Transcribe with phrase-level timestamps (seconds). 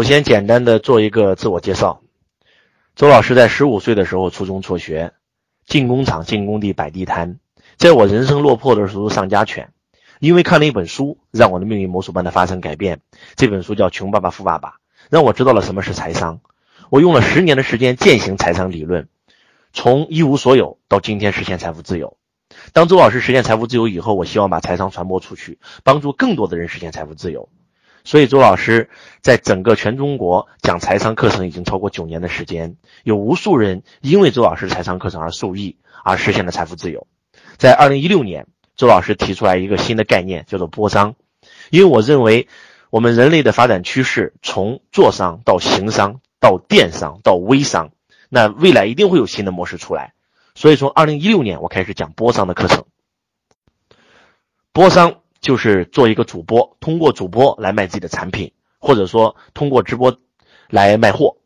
[0.00, 2.00] 首先，简单的做一个自我介绍。
[2.96, 5.12] 周老师在十五岁的时候初中辍学，
[5.66, 7.38] 进工厂、进工地、摆地摊。
[7.76, 9.74] 在我人生落魄的时候上家犬，
[10.18, 13.02] 因为看了一本书，让我的命运魔术般的发生改变。
[13.36, 14.68] 这本书叫《穷爸爸富爸爸》，
[15.10, 16.40] 让我知道了什么是财商。
[16.88, 19.06] 我用了十年的时间践行财商理论，
[19.74, 22.16] 从一无所有到今天实现财富自由。
[22.72, 27.50] 当周老师实现财富自由以后，我希望把财商传播出去，帮助更多的人实现财富自由。
[28.02, 28.88] 所以，周老师
[29.20, 37.06] 在整个全中国讲财商课程已经超过九年的时间，有无数人因为周老师财商课程而受益，而实现了财富自由。
[37.58, 41.14] 在二零一六年，周老师提出来一个新的概念，叫做波商。
[41.68, 42.48] 因为我认为，
[42.88, 47.90] 我们人类的发展趋势从做商到行商到电商到微商，
[48.30, 50.14] 那未来一定会有新的模式出来。
[50.54, 52.86] 所以，从二零一六年我开始讲波商的课程。
[54.72, 55.16] 波商。
[55.40, 60.18] 就是做一个主播，通过主播来卖自己的产品，或者说通过直播
[60.68, 61.36] 来卖货。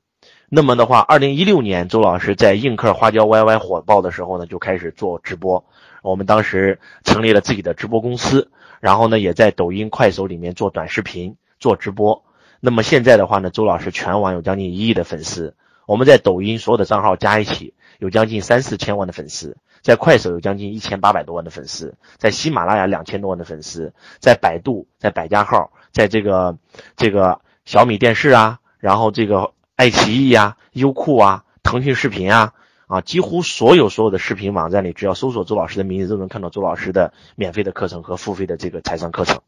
[0.48, 5.64] 那么的话，二零一六年，周老师在映客花椒 YY 火爆的时候呢，就开始做直播。
[6.02, 12.24] 我们当时成立了自己的直播公司，然后呢，也在抖音、快手里面做短视频、做直播。
[12.60, 15.56] 那么现在的话呢，周老师全网有将近一亿的粉丝。
[15.86, 19.56] 我们在抖音所有的账号加一起，有将近三四千万的粉丝。
[19.84, 26.56] 在快手有将近一千八百多万的粉丝，在喜马拉雅两千多万的粉丝，在百度、在百家号、在这个
[26.96, 32.54] 这个小米电视啊，然后这个爱奇艺啊、优酷啊、腾讯视频啊
[32.86, 39.42] 啊，几乎所有所有的视频网站里，只要搜索周老师的名字，都能看到周老师的免费的课程和付费的这个财商课程。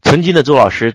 [0.00, 0.94] 曾经的周老师，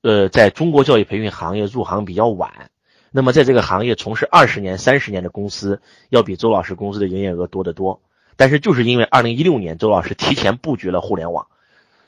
[0.00, 2.70] 呃，在中国教育培训行业入行比较晚。
[3.16, 8.02] 那么，在这个行业从事二十年、三十年的公司，要比周老师公司的营业额多得多。
[8.34, 11.46] 但是，就是因为二零一六年周老师提前布局了互联网，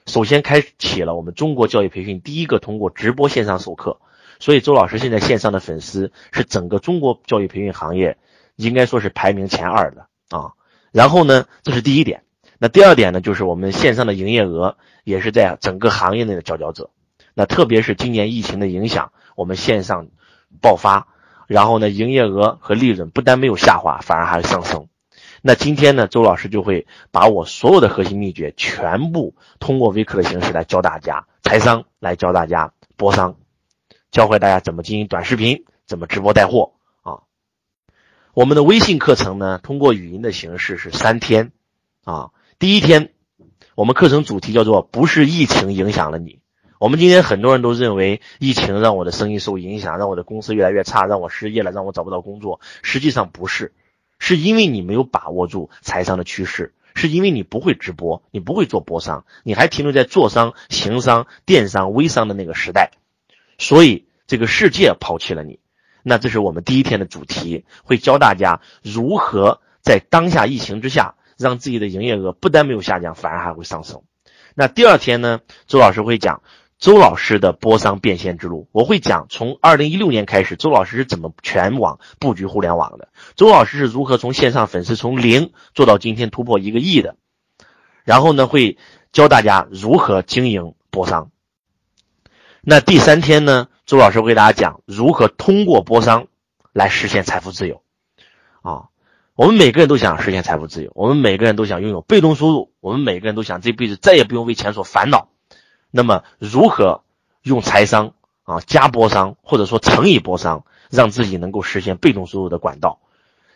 [0.06, 4.00] 首先开启了我们中国教育培训第一个通过直播线上授课，
[4.40, 8.18] 所以周老师现在线上的粉丝是整个中国教育培训行业
[8.56, 10.54] 应该说是排名前二的啊。
[10.90, 12.24] 然后呢，这是第一点。
[12.58, 16.90] 那第二点呢，就是我们线上的营业额也是在整个行业内的佼佼者。
[17.32, 20.08] 那特别是今年疫情的影响，我们线上。
[20.60, 21.08] 爆发，
[21.46, 24.88] 然后呢，营业额和利润不但没有下滑，反而还上升。
[25.42, 33.36] 那今天呢，周老师就会把我所有的核心秘诀全部通过微课的形式来教大家财商，来教大家播商，
[34.10, 37.20] 教会大家怎么经营短视频，怎么直播带货啊。
[38.34, 41.52] 我们的微信课程呢，通过语音的形式是三天
[42.04, 42.30] 啊。
[42.58, 43.12] 第一天，
[43.76, 46.40] 我们课程主题叫做“不是疫情影响了你”。
[46.78, 52.60] 我们今天很多人都认为疫情让我的生意受影响，让我的公司越来越差，让我失业了，让我找不到工作。
[52.82, 53.72] 实际上不是，
[54.18, 62.90] 是因为你没有把握住财商的趋势，是因为你不会直播，你不会做播商，你还停留在做商、行商、电商、微商的那个时代，
[63.56, 65.60] 所以这个世界抛弃了你。
[66.02, 74.02] 那这是我们第一天的主题，会教大家如何在当下疫情之下，让自己的营业额不但没有下降，反而还会上升。
[74.54, 76.42] 那第二天呢，周老师会讲。
[76.78, 87.16] 周老师的播商变现之路，我会讲从二零一六年开始，周老师是怎么全网布局互联网的，周老师是如何从线上粉丝从零做到今天突破一个亿的，
[88.04, 88.76] 然后呢，会
[89.10, 91.30] 教大家如何经营播商。
[92.60, 96.26] 那第三天呢，周老师会给大家讲如何通过播商
[96.72, 97.82] 来实现财富自由。
[98.60, 98.88] 啊，
[99.34, 105.30] 我们每个人都想实现财富自由，我们每个人都想拥有被动收入，我们每个人都想这辈子再也不用为钱所烦恼。
[105.96, 107.00] 那么，如何
[107.40, 108.12] 用财商
[108.44, 112.98] 啊加波商，或者说乘以波商，让自己能够实现被动收入的管道？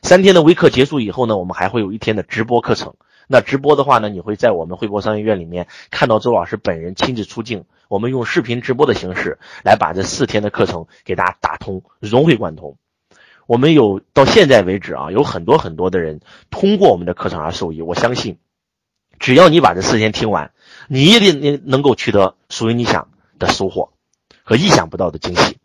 [0.01, 2.95] 三天的微课结束以后呢，我们还会有一天的直播课程。
[3.29, 7.67] 那直播的话呢，你会在我们汇博商学院里面看到周老师本人亲自出镜。
[7.89, 12.79] 我们用视频直播的形式来把这四天的课程给大家打通，融会贯通。
[13.47, 17.83] 我们有到现在为止啊，有很多很多的人通过我们的课程而受益。
[17.83, 18.39] 我相信，
[19.21, 20.51] 只要你把这四天听完。
[20.93, 23.93] 你一定能能够取得属于你想的收获
[24.43, 25.59] 和意想不到的惊喜，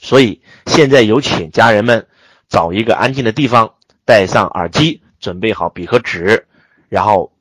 [0.00, 2.08] 所以现在有请家人们
[2.48, 3.74] 找一个安静的地方，
[4.04, 6.48] 戴上耳机，准备好笔和纸，
[6.88, 7.32] 然后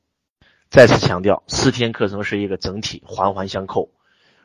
[0.69, 3.89] 再次强调，四天课程是一个整体，环环相扣。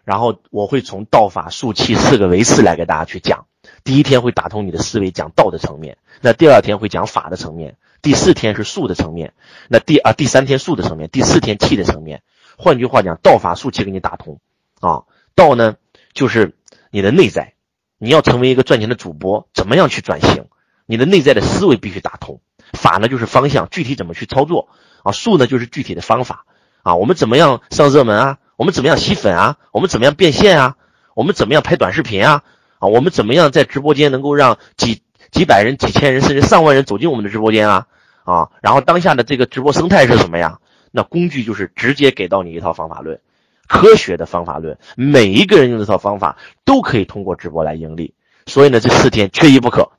[0.05, 3.47] 然后我会从道法术器四个维次来给大家去讲。
[3.85, 7.73] 第一天会打通你的思维，讲道的层面；那第二天会讲法的层面；
[8.03, 9.31] 第四天是术的层面；
[9.69, 12.23] 那第啊第三天术的层面；第四天气的层面。
[12.57, 14.41] 换句话讲，道法术气给你打通，
[14.81, 15.03] 啊，
[15.35, 15.77] 道呢
[16.15, 16.55] 就是
[16.91, 17.55] 你的内在，
[17.99, 20.47] 你要成为一个赚钱的主播，怎么样去转型？
[20.87, 22.41] 你的内在的思维必须打通。
[22.73, 24.69] 法呢就是方向，具体怎么去操作？
[25.03, 26.47] 啊，术呢就是具体的方法。
[26.83, 28.39] 啊，我们怎么样上热门啊？
[28.57, 29.57] 我们怎么样吸粉啊？
[29.73, 30.77] 我们怎么样变现啊？
[31.15, 32.43] 我们怎么样拍短视频啊？
[32.79, 35.03] 啊，我们怎么样在直播间能够让几
[35.37, 37.87] 几百人、几千人甚至上万人走进我们的直播间啊？
[38.25, 40.61] 啊，然后当下的这个直播生态是什么呀？
[40.93, 43.21] 那工具就是直接给到你一套方法论，
[43.69, 48.15] 科学的方法论，每一个人用这套方法都可以通过直播来盈利。
[48.47, 49.93] 所以呢，这四天缺一不可，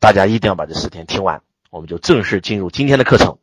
[0.00, 1.42] 大家一定要把这四天听完。
[1.68, 3.36] 我们就正式进入今天的课程。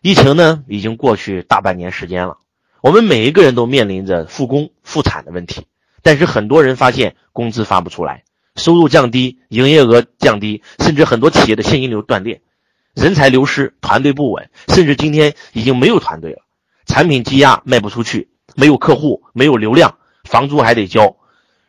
[0.00, 2.38] 疫情呢，已经过去大半年时间了，
[2.80, 5.66] 我们每一个人都面临着复工复产的问题，
[6.02, 8.24] 但是很多人发现工资发不出来，
[8.56, 12.42] 收入降低，营业额降低，甚至很多企业的现金流断裂。
[12.94, 16.42] 人才流失，团队不稳，甚至今天已经没有团队了。
[16.84, 21.16] 产品积压，卖不出去，没有客户，没有流量，房租还得交。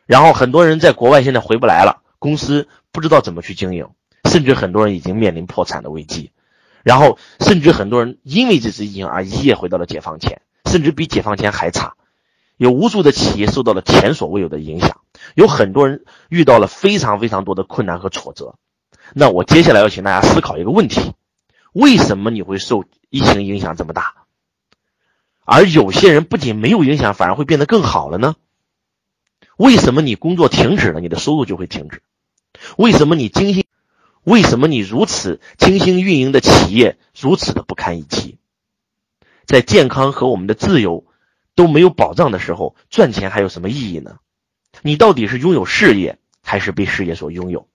[0.06, 3.88] 然后很多人在国外现在回不来了，公司不知道怎么去经营，
[4.28, 6.30] 甚至很多人已经面临破产的危机。
[6.82, 11.94] 然后甚至很多人因为这次疫情而一夜回到了解放前，甚至比解放前还差。
[12.56, 15.00] 有无数的企业受到了前所未有的影响，
[15.34, 18.56] 有很多人遇到了非常非常多的困难和挫折。
[19.12, 21.14] 那我接下来要请大家思考一个问题：
[21.72, 24.14] 为什么你会受疫情影响这么大？
[25.44, 28.36] 而有些人不仅没有影响，反而会变得更好了呢？
[29.56, 32.02] 为什么你工作停止了，你的收入就会停止？
[32.78, 33.66] 为什么你精心，
[34.22, 38.38] 为什么你如此精心运营的企业如此的不堪一击？
[39.44, 41.04] 在健康和我们的自由
[41.54, 44.18] 都没有保障的时候，赚钱还有什么意义呢？
[44.82, 47.68] 你到底是拥有事业，还是被事业所拥有？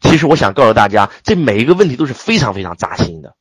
[0.00, 3.36] 其实我想告诉大家，这每一个问题都是非常非常扎心的，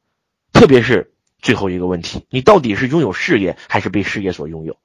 [0.51, 4.77] 特别是最后一个问题：你到底是拥有事业还是被事业所拥有？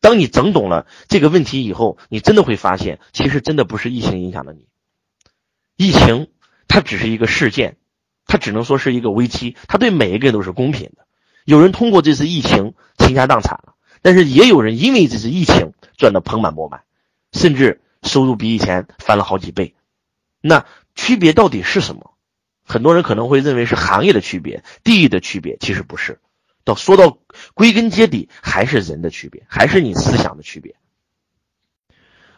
[0.00, 4.68] 当你整懂了这个问题以后，你真的会发现，其实真的不是疫情影响了你。
[5.74, 6.28] 疫情
[6.68, 7.78] 它只是一个事件，
[8.26, 11.07] 它只能说是一个危机，它对每一个人都是公平的。
[11.48, 16.82] 有人通过这次疫情倾家荡产了，但是也有人因为这次疫情赚得盆满钵满，
[17.32, 19.74] 甚至收入比以前翻了好几倍。
[20.40, 20.66] 那。
[21.00, 22.14] 区别到底是什么？
[22.64, 26.18] 很多人可能会认为是行业的区别、地域的区别，其实不是。
[26.64, 27.18] 到说到
[27.54, 30.74] 归根结底，还是人的区别，还是你思想的区别。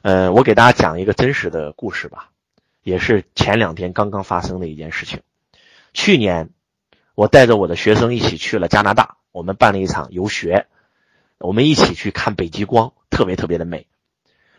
[0.02, 2.32] 呃，我给大家讲一个真实的故事吧，
[2.82, 5.22] 也是前两天刚刚发生的一件事情。
[5.94, 6.50] 去年，
[7.20, 10.66] 我带着我的学生一起去了加拿大，我们办了一场游学，
[11.36, 13.86] 我们一起去看北极光，特别特别的美。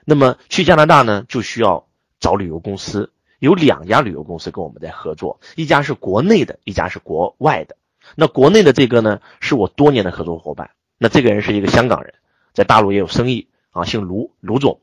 [0.06, 1.88] 那么去加拿大呢，就需要
[2.20, 3.12] 找旅游公司。
[3.40, 7.78] 有两家旅游公司跟我们在合作，一家是国内的，一家是国外的。
[8.14, 10.70] 那国内的这个呢，是我多年的合作伙伴。
[11.00, 12.14] 那这个人是一个香港人，
[12.54, 14.82] 在大陆也有生意啊，姓卢，卢总。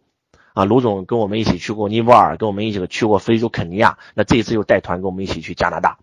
[0.52, 3.98] 啊，卢总跟我们一起去过尼泊尔，跟我们一起去过非洲肯尼亚。
[4.14, 5.98] 那这一次又带团跟我们一起去加拿大。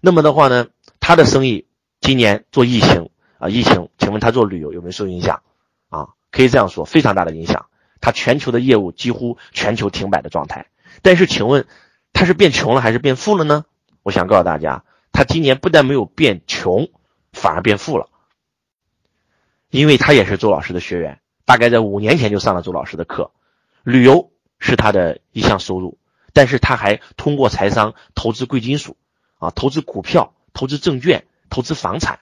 [0.00, 0.66] 那么的话呢，
[1.06, 1.66] 他的生意
[2.00, 5.42] 今年做疫情啊，疫情，请问他做旅游有没有受影响？
[5.90, 7.66] 啊，可以这样说，非常大的影响。
[8.00, 10.66] 他全球的业务几乎全球停摆的状态。
[11.02, 11.66] 但是请问。
[12.16, 13.64] 他是变穷了还是变富了呢？
[14.04, 16.88] 我想告诉大家，他今年不但没有变穷，
[17.32, 18.08] 反而变富了。
[19.68, 23.32] 因为他也是周老师的学员，大概在五年前就上了周老师的课。
[23.82, 24.30] 旅游
[24.60, 25.98] 是他的一项收入，
[26.32, 28.96] 但是他还通过财商投资贵金属，
[29.40, 32.20] 啊，投资股票、投资证券、投资房产。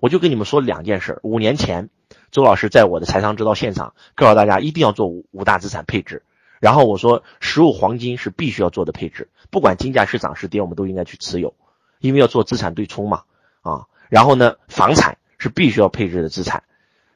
[0.00, 1.88] 我就跟你们说两件事：五年前，
[2.30, 6.22] 周老师在我的财商指导现场告诉大家，一定要做五五大资产配置。
[6.60, 11.54] 然后我说，实物黄金是必须要做的配置，不管金价是涨是跌，我们都应该去持有，
[12.00, 13.22] 因为要做资产对冲嘛，
[13.62, 16.64] 啊，然后呢，房产是必须要配置的资产。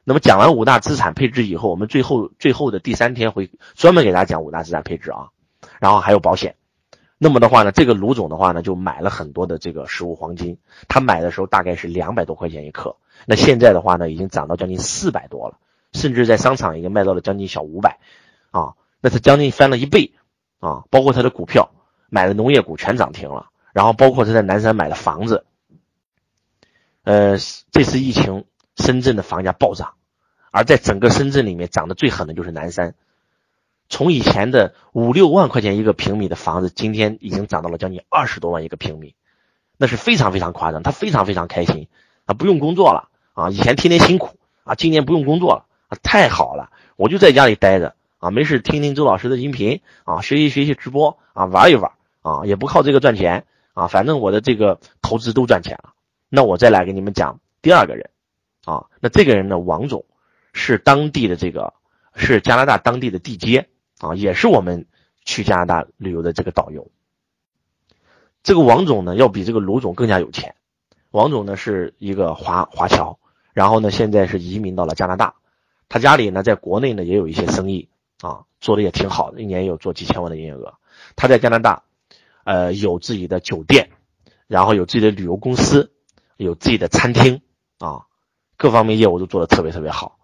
[0.05, 5.29] 那么讲完五大资产配置以后，我们最后最后的第三天会专门给大家讲五大资产配置啊，
[5.79, 6.55] 然后还有保险。
[7.17, 15.57] 那么的话呢，这个卢总的话呢，就买了很多的这个实物黄金，他买的时候大概是两百多块钱一克，那现在的话呢，已经涨到将近四百多了，
[15.93, 17.99] 甚至在商场已经卖到了将近小五百，
[18.51, 18.73] 啊。
[19.05, 20.13] 那是将近翻了一倍，
[20.61, 21.71] 啊，包括他的股票
[22.07, 25.45] 买的农业股全涨停了，然后包括他在南山买的房子，
[27.03, 27.37] 呃，
[27.69, 28.45] 这次疫情，
[28.77, 29.95] 深圳的房价暴涨，
[30.51, 32.95] 而在整个深圳里面涨得最狠的就是南山，
[33.93, 39.13] 从以前的五六万块钱一个平米的房子，今天已经涨到了将近二十多万一个平米，
[39.77, 41.87] 那是非常非常夸张，他非常非常开心
[42.25, 47.93] 啊，不用工作了啊，以前天天辛苦啊，今年不用工作了啊，太好了，我就在家里待着。
[48.17, 51.91] 啊，没事听听周老师的音频啊，学习学习直播啊，玩一玩
[52.23, 55.93] 啊，也不靠这个赚钱啊，反正我的这个投资都赚钱了。
[56.29, 58.09] 那我再来给你们讲第二个人
[58.65, 60.05] 啊，那这个人呢，王总
[60.53, 61.73] 是当地的这个
[62.15, 63.67] 是加拿大当地的地接
[63.99, 64.85] 啊，也是我们
[65.25, 66.91] 去加拿大旅游的这个导游。
[68.43, 70.55] 这个王总呢，要比这个卢总更加有钱。
[71.11, 73.19] 王总呢是一个华华侨，
[73.53, 75.35] 然后呢现在是移民到了加拿大。
[75.87, 80.73] 他家里呢在国内呢也有一些生意啊，做的也挺好的，一年有做几千万的营业额。
[81.15, 81.83] 他在加拿大，
[82.43, 83.91] 呃，有自己的酒店，
[84.47, 85.91] 然后有自己的旅游公司，
[86.35, 87.41] 有自己的餐厅
[87.77, 88.07] 啊，
[88.57, 90.17] 各方面业务都做得特别特别好。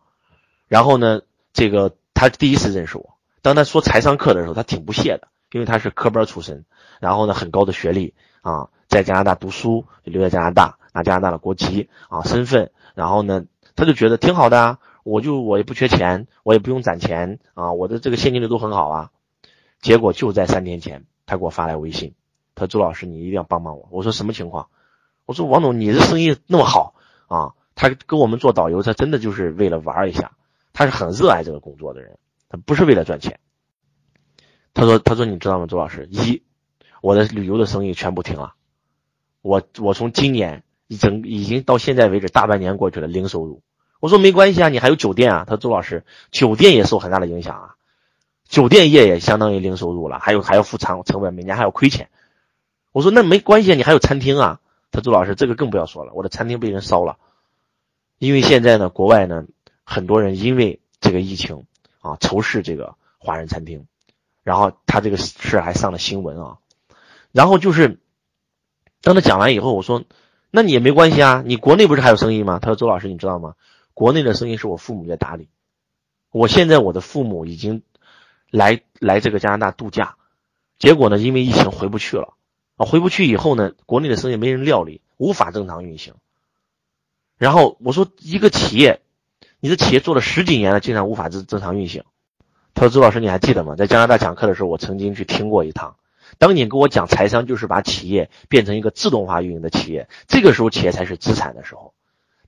[0.67, 1.21] 然后呢，
[1.53, 6.65] 这个他第一次认识我，当他说财商课的时候，他挺不屑的，因为他是科班出身，
[6.99, 19.11] 然后呢很高的学历啊，在加拿大读书，留在加拿大，拿加拿大的国籍啊身份，然后呢他就觉得挺好的啊，我就我也不缺钱，我也不用攒钱啊，我的这个现金流都很好啊。
[19.81, 22.13] 结果就在三天前，他给我发来微信，
[22.53, 24.67] 他说：“周老师，你一定要帮帮我。”我说：“什么情况？”
[25.25, 26.95] 我说：“王总，你的生意那么好
[27.27, 30.33] 啊，他跟我们做导游，他真的就是为了玩一下。”
[30.73, 32.17] 他是很热爱这个工作的人，
[32.49, 33.39] 他不是为了赚钱。
[34.73, 36.41] 他说：“他说你知道吗，周老师，一，
[37.01, 38.55] 我的旅游的生意全部停了，
[39.41, 43.61] 我我从今年一整已经到现在为止大半年过去了，零收入。”
[44.01, 47.75] 我说：“没关系啊，你还有酒店啊。”他说：“周老师，酒店也受很大的影响啊，
[48.47, 52.09] 酒店业也相当于零收入了，还有还要付成成本，每年还要亏钱。”
[52.91, 54.59] 我说：“那没关系啊，你还有餐厅啊。”
[54.91, 57.17] 他说：“周老师，这个更不要说了，我的餐厅被人烧了，
[58.17, 59.45] 因为现在呢，国外呢。”
[59.91, 61.65] 很多人因为这个疫情
[61.99, 63.85] 啊，仇视这个华人餐厅，
[64.43, 66.57] 然后他这个事还上了新闻啊。
[67.31, 67.99] 然后就是
[69.01, 70.03] 当他讲完以后，我说
[70.49, 73.55] ：“那你也没关系啊，你国内不是还有生意吗？”他说：“周老师，你知道吗？
[73.93, 75.49] 国内的生意是我父母在打理。
[76.31, 77.83] 我现在我的父母已经
[78.49, 80.15] 来来这个加拿大度假，
[80.77, 82.33] 结果呢，因为疫情回不去了
[82.77, 86.13] 啊，回不去以后呢，国内的生意没人料理，无法正常运行。
[87.37, 89.01] 然后我说，一个企业。”
[89.59, 92.03] 你的企业做了十几年了，竟然无法正正常运行。
[92.73, 93.75] 他说：“周老师，你还记得吗？
[93.75, 95.95] 在加拿大讲课的时候，我曾经去听过一堂。
[96.37, 101.93] 当你跟我讲财商，就是把企业变成一个自动化运营的企业，这个时候企业才是资产的时候。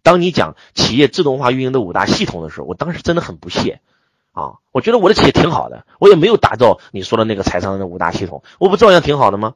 [0.03, 3.81] 当你讲企业自动化运营的五大系统的时候，我当时真的很不屑
[4.31, 4.53] 啊！
[4.71, 9.55] 我觉得我的企业挺好的，我也没有打造你说的那个财商的五大系统，我不照样挺好的吗？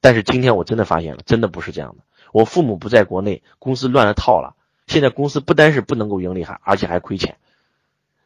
[0.00, 2.02] 但是今天我真的发现了，真的不是这样的。
[2.32, 4.56] 我父母不在国内，公司乱了套了。”
[4.90, 7.36] 现在公司不单是不能够盈利，还而且还亏钱。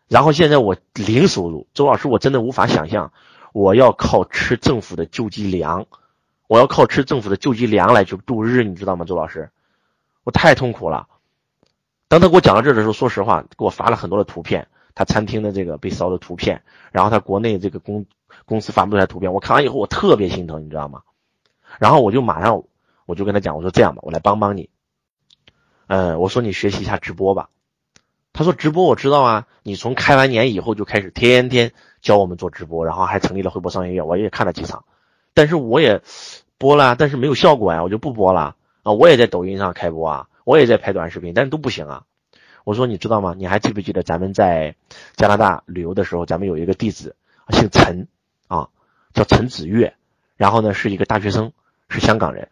[0.09, 3.13] 然后现在我零收入，周老师，我真的无法想象，
[3.53, 5.85] 我要靠吃政府的救济粮，
[6.47, 9.05] 我要靠吃政府的救济粮来去度日，你知道吗？
[9.05, 9.51] 周老师，
[10.25, 11.07] 我太痛苦了。
[12.09, 18.07] 当他给我讲到这的时候，说实话，给我发了很多的图片，他餐厅的这个被烧的图片，然后他国内这个公
[18.47, 21.03] 公司发布出来图片，我看完以后我特别心疼，你知道吗？
[21.79, 22.63] 然后我就马上
[23.05, 24.71] 我就跟他讲，我说这样吧，我来帮帮你。
[25.87, 27.49] 嗯，我说你学习一下直播吧。
[28.33, 31.73] 他说直播我知道啊，你从开完年以后就开始天天
[32.03, 34.85] 教我们做直播，然后还成立了汇博商业院，我也看了几场，
[35.35, 36.03] 但是我也
[36.59, 38.93] 播了，但是没有效果呀，我就不播了啊。
[38.93, 42.05] 我也在抖音上开播啊，我也在拍短视频，但是都不行啊。
[42.65, 43.35] 我说你知道吗？
[43.37, 44.75] 你还记不记得咱们在
[45.17, 47.15] 加拿大旅游的时候，咱们有一个弟子
[47.51, 48.09] 姓陈
[48.49, 48.69] 啊，
[49.13, 49.95] 叫陈子月，
[50.37, 51.53] 然后呢是一个大学生，
[51.89, 52.49] 是香港人。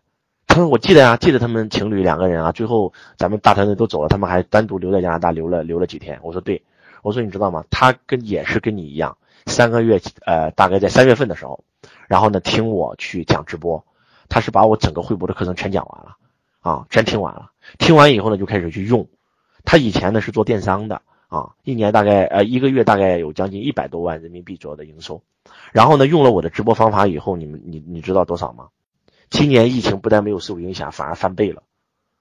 [0.53, 6.63] 他说：“我记得呀，记得他们情侣两个人啊，最后咱们大团队都走了，他们还单独留在加拿大留了留了几天。”我说：“对，
[7.01, 7.65] 我说你知道吗？
[7.71, 9.17] 他跟也是跟你一样，
[9.47, 11.65] 三个月，呃，大概在三月份的时候，
[12.07, 13.83] 然后呢听我去讲直播，
[14.29, 16.17] 他是把我整个惠博的课程全讲完了，
[16.61, 17.51] 啊，全听完了。
[17.79, 19.09] 听完以后呢，就开始去用。
[19.65, 25.23] 他以前呢是做电商的啊，一年大概呃一个月大概有将近一百多万人民币左右的营收。
[25.73, 28.67] 然后呢用了我的直播方法以后，你们你你知道多少吗？”
[29.33, 31.63] 今年疫情不但没有受影响，反而翻倍了，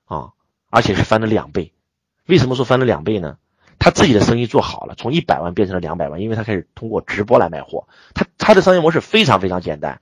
[0.06, 0.32] 啊，
[0.70, 1.74] 而且是翻了两倍。
[2.26, 3.38] 为什么说翻了两倍呢？
[3.80, 7.90] 他自己的生意做好了，从一百万变成了两百万，因为他开始通过直播来卖货。
[8.14, 10.02] 他他的商业模式非常非常简单，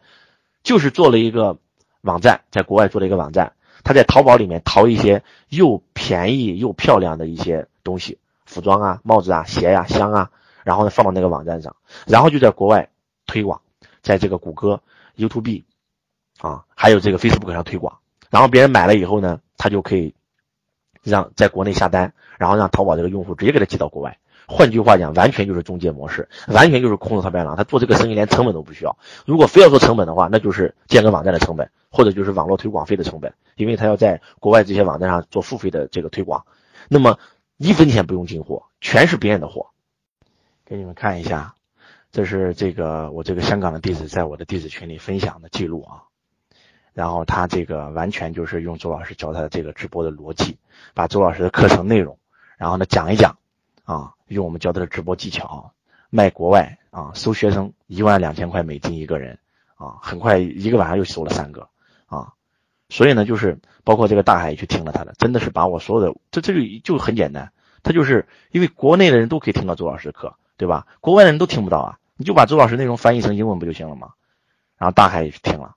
[0.62, 1.58] 就是做了一个
[2.02, 3.54] 网站，在国外做了一个网站。
[3.84, 10.30] 他在淘宝里面淘一些又便宜又漂亮的一些东西，服装啊、帽子啊、鞋呀、箱啊，
[10.64, 11.76] 然后呢放到那个网站上，
[12.06, 12.92] 然后就在国外
[13.26, 13.62] 推广，
[14.04, 14.84] 在这个谷歌、
[15.18, 15.64] YouTube。
[16.40, 20.16] 啊，还有这个 Facebook 上推广，然后别人买了以后呢，他就可以
[21.04, 24.18] 让在国内下单，然后让淘宝这个用户直接给他寄到国外。
[24.52, 27.56] 换句话讲，完全就是中介模式，完全就是空手套白狼。
[27.56, 28.98] 他做这个生意连成本都不需要。
[29.26, 36.48] 如果非要做成本的话，那就是建个网站的成本，或者就是网络推广费的成本，因为他要在国外这些网站上做付费的这个推广。
[36.88, 37.20] 那么
[37.58, 39.68] 一分钱不用进货，全是别人的货。
[40.66, 41.54] 给你们看一下，
[42.12, 46.09] 这是这个我这个香港的弟子在我的弟子群里分享的记录啊。
[46.94, 50.58] 然后他这个完全就是用周老师教他的这个直播的逻辑，
[50.94, 52.18] 把周老师的课程内容，
[52.58, 53.38] 然后呢讲一讲，
[53.86, 55.72] 啊，用我们教他的直播技巧
[56.10, 59.38] 卖国外啊，收学生一万两千块美金一个人
[59.76, 61.70] 啊，很快一个晚上又收了三个
[62.08, 62.34] 啊，
[62.90, 70.86] 所以呢就是包括这个大海也去听了他的，真的是把我所有的这这个就很简单他就是因为国内的人都可以听到周老师的课，对吧？
[71.00, 74.10] 国外的人都听不到啊，你就把周老师内容翻译成英文不就行了吗？
[74.78, 75.76] 然后大海也去听了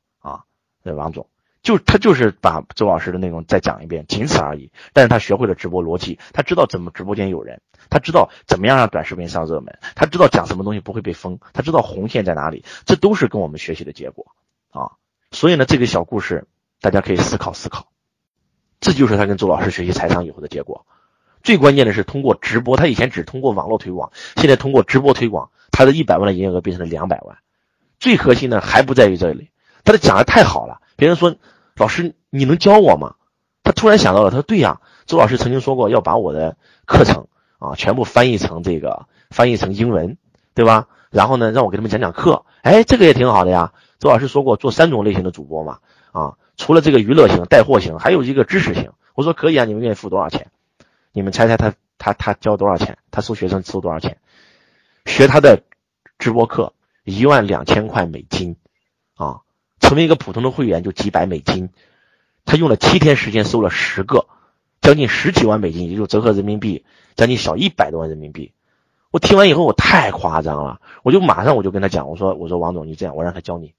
[0.83, 1.29] 啊，这王总
[1.62, 4.73] 就他就是把周老师的内容再讲一遍，仅此而已。
[4.93, 14.27] 但是他学会了直播逻辑，他知道怎么直播间有人，他知道怎么样让短视频上热门，他知道讲什么东西不会被封，他知道红线在哪里，这都是跟我们学习的结果
[14.71, 14.93] 啊。
[15.31, 16.49] 所以呢，这个小故事
[16.81, 17.93] 大家可以思考思考，
[18.81, 20.85] 这就是他跟周老师学习财商以后的结果。
[21.45, 27.39] 最关键的是通过直播，他以前只通过网络推广，现在通过直播推广，他的一百万的营业额变成了两百万。
[28.01, 29.51] 最核心的还不在于这里，
[29.85, 30.81] 他的讲的太好了。
[30.97, 31.37] 别人说
[31.77, 33.15] 老师你能教我吗？
[33.65, 40.19] 他突然想到了，他说对呀，周老师曾经说过要把我的课程啊全部翻译成这个翻译成英文，
[40.55, 40.89] 对吧？
[41.11, 43.73] 然后呢让我给他们讲讲课，哎，这个也挺好的呀。
[43.99, 45.79] 周老师说过做三种类型的主播嘛，
[46.11, 48.93] 啊，除了这个娱乐型、带货型，还有一个知识型。
[49.15, 50.51] 我说可以啊，你们愿意付多少钱？
[51.12, 52.99] 你们猜猜他他他交多少钱？
[53.11, 54.19] 他收学生收多少钱？
[55.05, 55.62] 学他的
[56.19, 56.73] 直播课
[57.05, 58.57] 一万两千块美金，
[59.17, 59.41] 啊，
[59.83, 61.69] 成为一个普通的会员就几百美金。
[62.47, 64.27] 他用了七天时间收了十个，
[64.81, 66.85] 将近十几万美金，也就折合人民币
[67.15, 68.53] 将近小一百多万人民币。
[69.11, 73.75] 我听完以后我太夸张了，我就马上我就跟他讲，我说我说王总你这样，我让他教你。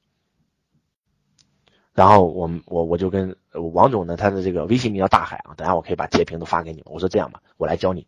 [1.93, 6.83] 然后我我我就跟王总呢，他的这个微信名叫大海啊，等下我可以把截屏都发给你。
[6.85, 8.07] 我说这样吧，我来教你，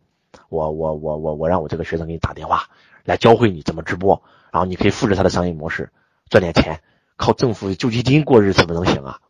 [0.49, 2.69] 我我我我我让我这个学生给你打电话
[3.03, 5.91] 来教会你怎么直播，然后你可以复制他的商业模式
[6.29, 6.81] 赚点钱，
[7.17, 9.21] 靠政府救济金过日子不能行啊！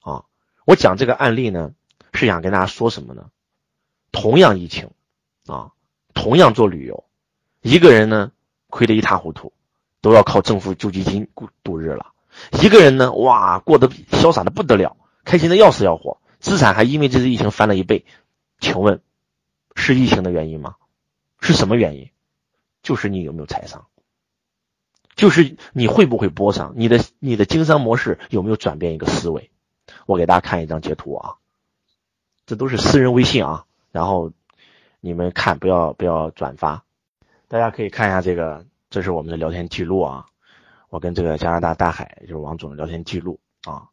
[0.00, 0.24] 啊，
[0.64, 1.72] 我讲这个案例呢，
[2.14, 3.30] 是想跟大家说什么呢？
[4.12, 4.90] 同样疫情
[5.46, 5.72] 啊，
[6.14, 7.04] 同样做旅游，
[7.62, 8.32] 一个人呢
[8.68, 9.52] 亏得一塌糊涂，
[10.00, 12.12] 都要靠政府救济金过度日了。
[12.62, 18.04] 一个人呢，哇，过得潇洒的不得了，开心的要死要活，资产还因为这次疫情翻了一倍。
[18.60, 19.02] 请问，
[19.74, 20.76] 是疫情的原因吗？
[21.40, 22.10] 是什么原因？
[22.82, 23.88] 就是你有没有财商，
[25.20, 29.50] 就是你会不会播商，你的你的经商模式有没有转变一个思维？
[30.06, 31.34] 我给大家看一张截图啊，
[32.46, 34.32] 这都是私人微信啊，然后
[34.98, 36.84] 你们看不要不要转发，
[37.48, 40.24] 大家可以看一下这个，这是我们的聊天记录啊。
[40.88, 43.88] 我跟这个加拿大大海就是王总的聊天记录啊，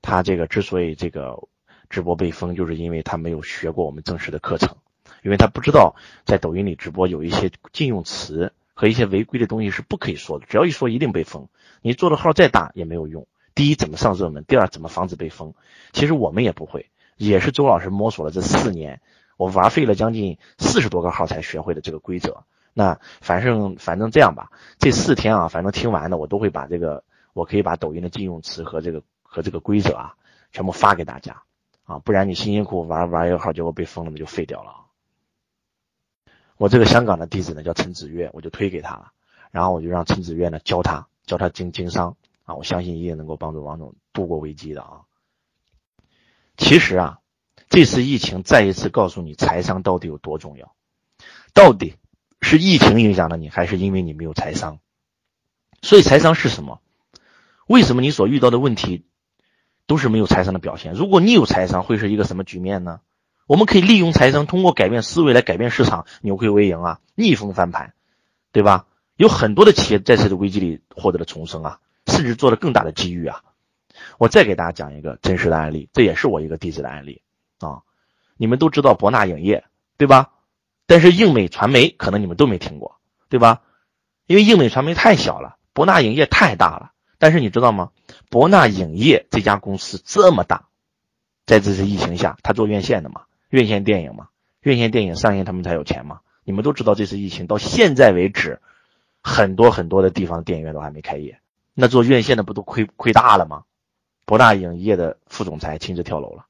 [0.00, 1.46] 他这个之所以这个
[1.90, 4.78] 直播被封，就是因为他没有学过我们正式的课程，
[5.22, 11.48] 因为他不知道在抖音里直播有一些禁用词和一些违规的东西是不可以说的，只要一说一定被封。
[11.82, 13.26] 你做的号再大也没有用。
[13.54, 14.42] 第一，怎么上热门？
[14.48, 15.52] 第二，怎么防止被封？
[15.92, 16.88] 其实我们也不会，
[17.18, 19.02] 也是周老师摸索了这四年，
[19.36, 22.44] 我玩废了将近四十多个号才学会的这个规则。
[22.72, 30.14] 那反正反正这样吧，这四天啊，反正听完了，我都会把这个，我可以把抖音的禁用词和这个和这个规则啊，
[30.52, 31.42] 全部发给大家
[31.84, 34.86] 啊，不然你辛辛苦苦玩玩一个号，结果被封了，那就废掉了。
[36.60, 39.12] 我这个香港的弟子呢叫陈子月，我就推给他了，
[39.50, 45.00] 然后我就让陈子月呢教他教他经经商啊，我相信一定能够帮助王总度过危机的啊。
[46.58, 47.20] 其实啊，
[47.70, 50.74] 这次疫情再一次告诉你财商到底有多重要，
[51.54, 51.94] 到底。
[52.42, 54.80] 是疫情影响了你，还是因为你没有财商？
[55.82, 56.80] 所以财商是什么？
[57.66, 59.04] 为什么你所遇到的问题
[59.86, 60.94] 都是没有财商的表现？
[60.94, 63.02] 如果你有财商，会是一个什么局面呢？
[63.50, 67.94] 我们可以利用财商，通过改变思维来改变市场，扭亏为盈啊，逆风翻盘，
[68.52, 68.86] 对吧？
[69.16, 73.42] 有很多的企业在这次危机里获得了重生啊，甚至做了更大的机遇啊。
[74.18, 77.22] 我再给大家讲一个真实的案例，这也是我一个弟子的案例
[77.58, 77.82] 啊。
[78.36, 79.64] 你们都知道博纳影业，
[79.98, 80.30] 对吧？
[80.86, 83.62] 但是映美传媒可能你们都没听过，对吧？
[84.26, 86.92] 因为映美传媒太小了，博纳影业太大了。
[87.18, 87.90] 但是你知道吗？
[88.28, 90.68] 博纳影业这家公司这么大，
[91.46, 94.28] 在这次疫情下，他做院线的嘛，院线电影嘛，
[94.62, 96.20] 院线电影上映他们才有钱嘛。
[96.42, 98.60] 你们都知道这次疫情到现在为止，
[99.22, 101.38] 很多很多的地方电影院都还没开业，
[101.74, 103.64] 那做院线的不都亏亏大了吗？
[104.24, 106.46] 博纳影业的副总裁亲自跳楼了，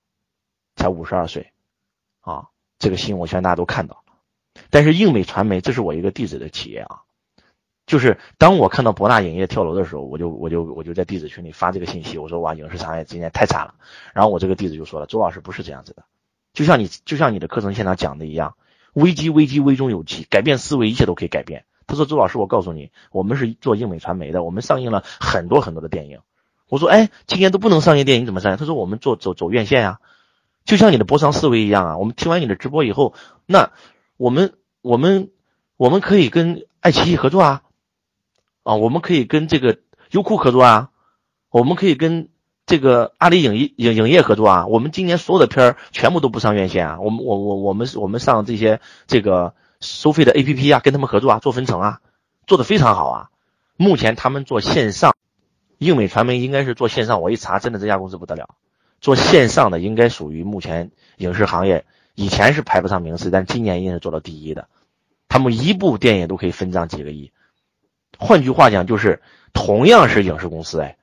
[0.77, 1.53] 才五十二岁，
[2.21, 4.13] 啊，这个新闻我相信大家都看到了。
[4.69, 7.03] 但是映美传媒，这是我一个弟子的企业啊，
[7.87, 13.75] 就是当我看到博纳影业跳楼的时候，我就我就我就在弟子群里发这个信息，我说哇，影视产业今年太惨了。
[14.13, 16.05] 然后我这个弟子就说了，周老师不是这样子的，
[16.53, 18.55] 就像你就像你的课程现场讲的一样，
[18.93, 21.65] 危机危机危中有机，改变思维，一切都可以改变。
[21.87, 26.21] 他说周老师，我告诉你，我们是做映美传媒的，我们上映了很多很多的电影。
[26.69, 28.59] 我说哎，今年都不能上映电影，怎么上映？
[28.59, 29.99] 他说我们做走走院线啊，
[30.65, 31.99] 就像你的博商思维一样啊。
[31.99, 33.15] 我们听完你的直播以后，
[33.47, 33.71] 那。
[34.21, 35.31] 我们我们
[35.79, 37.63] 我们可以跟爱奇艺合作啊，
[38.65, 39.79] 啊，我们可以跟这个
[40.11, 40.91] 优酷合作啊，
[41.49, 42.29] 我们可以跟
[42.71, 52.01] 这个阿里影业影影业合作啊，我们今年所有的片儿全部都不上院线啊，我们我我我们我们上这些这个收费的 A P P 啊，跟他们合作啊，做分成啊，
[52.47, 53.31] 做的非常好啊。
[53.77, 55.17] 目前他们做线上，
[55.79, 58.55] 映美传媒应该是做线上，我一查，真的这家公司不得了，
[59.01, 64.69] 做线上的应该属于目前影视行业以前是排不上名次，但今年应该是做到第一的。
[65.29, 67.33] 他们一部电影都可以分账几个亿，
[68.17, 70.99] 换句话讲，就是同样是影视公司，哎。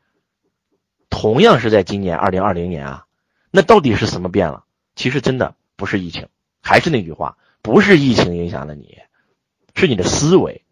[1.09, 3.05] 同样是在今年二零二零年啊，
[3.51, 4.65] 那到底是什么变了？
[4.95, 6.27] 其实真的不是疫情，
[6.61, 8.99] 还是那句话，不是疫情影响了你，
[9.75, 10.63] 是你的思维。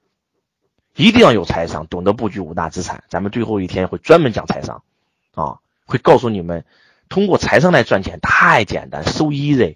[0.95, 3.03] 一定要有财商，懂得布局五大资产。
[3.09, 4.83] 咱们最后一天会专门讲财商，
[5.33, 6.63] 啊，会告诉你们
[7.09, 9.75] 通过财商来赚钱太简单，so easy，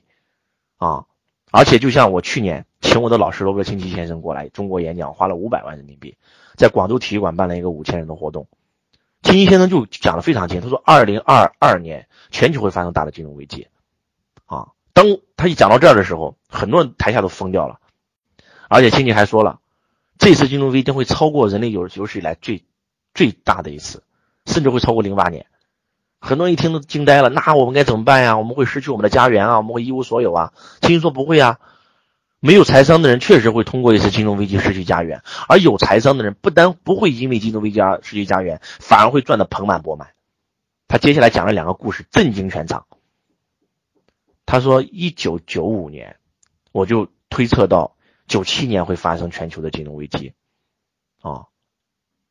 [0.77, 1.05] 啊，
[1.51, 6.15] 而且就像我去年请我的老师罗伯清奇先生过来中国演讲，花了五百万人民币，
[6.55, 8.47] 在广州体育馆办了一个五千人的活动。
[9.21, 13.67] 清一先生就讲的非常清，他说，二零二二年全球会发生大的金融危机，
[14.45, 15.05] 啊，当
[15.35, 17.79] 他一讲到这儿的时候，很多人台下都疯掉了，
[18.69, 19.59] 而且清晰还说了，
[20.17, 22.63] 这次金融危机会超过人类有有史以来最
[23.13, 24.03] 最大的一次，
[24.45, 25.45] 甚至会超过零八年，
[26.19, 28.37] 很多人一听都惊呆了，那我们该怎么办呀？
[28.37, 30.53] 我们会失去我们的家园啊，我们会一无所有啊？
[30.81, 31.59] 清晰说不会啊。
[32.41, 40.11] 没有财商的人确实会通过一次金融危机失去家园，而有财商的人不但不会因为金融危机而失去家园，反而会赚得盆满钵满。
[40.87, 42.87] 他接下来讲了两个故事，震惊全场。
[44.45, 46.15] 他说，一九九五年，
[46.71, 50.33] 我就推测到九七年会发生全球的金融危机，
[51.21, 51.47] 啊，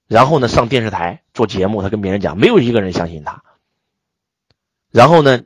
[0.06, 3.44] 然后呢，上电视台做节目，他跟别人讲，没有一个人相信他。
[4.90, 5.44] 然后呢，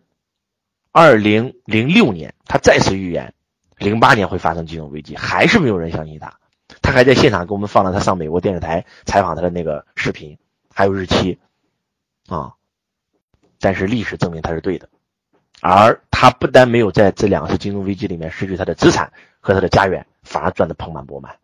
[0.93, 3.35] 二零零六年，他再次预言。
[3.83, 6.39] 零八年会发生金融危机，还是没有人相信他。
[6.81, 10.39] 他还在现场给我们放了他上美国电视台采访他的那个视频，
[10.73, 11.39] 还有日期
[12.29, 12.55] 啊。
[13.61, 14.89] 但是历史证明他是对的，
[15.61, 21.37] 而他不但没有在这两次金融危机里面失去他的资产和他的家园，反而赚得盆满钵满。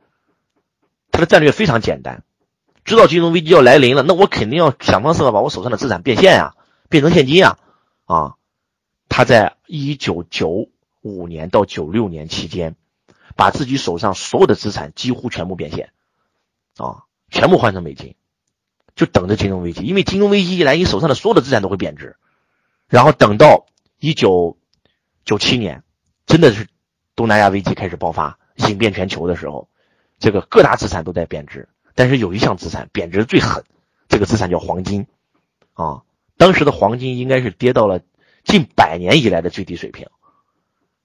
[1.12, 2.22] 他的战略非常简单，
[2.85, 6.55] 知道金融危机要来临了，那我肯定要想方设法把我手上的资产变现呀，
[6.88, 7.59] 变成现金啊
[8.07, 8.35] 啊。
[9.09, 10.70] 他在一九九。
[11.09, 12.77] 五年到九六年期间，
[13.37, 15.92] 把自己手上所有的资产几乎全部变现，
[16.77, 18.14] 啊，全部换成美金，
[18.94, 19.83] 就等着金融危机。
[19.83, 22.16] 因为金融危机一来，你手上的所有的资产都会贬值。
[22.88, 23.66] 然后等到
[23.99, 24.57] 一九
[25.25, 25.85] 九七年，
[26.27, 26.68] 真的是
[27.14, 29.68] 东南亚危机开始爆发，引遍全球的时候，
[30.18, 33.64] 这个各大资产都在贬值，但是有一项资产贬值最狠，
[34.09, 35.07] 这个资产叫黄金，
[35.75, 36.03] 啊，
[36.37, 38.01] 当时的黄金应该是跌到了
[38.44, 40.09] 近百年以来的最低水平。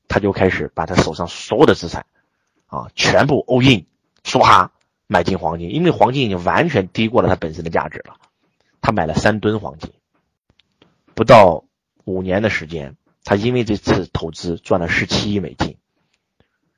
[0.08, 2.06] 他就开始把他手上所有的资产，
[2.68, 3.86] 啊，全部 all in，
[4.24, 4.72] 梭哈
[5.08, 8.16] 买进黄金，因为黄金已经完全低过了它本身的价值了。
[8.82, 9.92] 他买了三吨黄金，
[11.16, 11.63] 不到
[12.04, 15.78] 五年的时间，他因为这次投资赚了十七亿美金。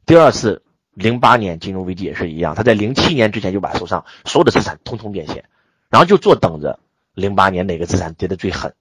[0.06, 5.46] 第二次零八年金融危机也是一样，他在零七年之前就把手上所有的资产通通变现，
[5.90, 6.80] 然后就坐等着
[7.14, 8.74] 零八年哪个资产跌得最狠。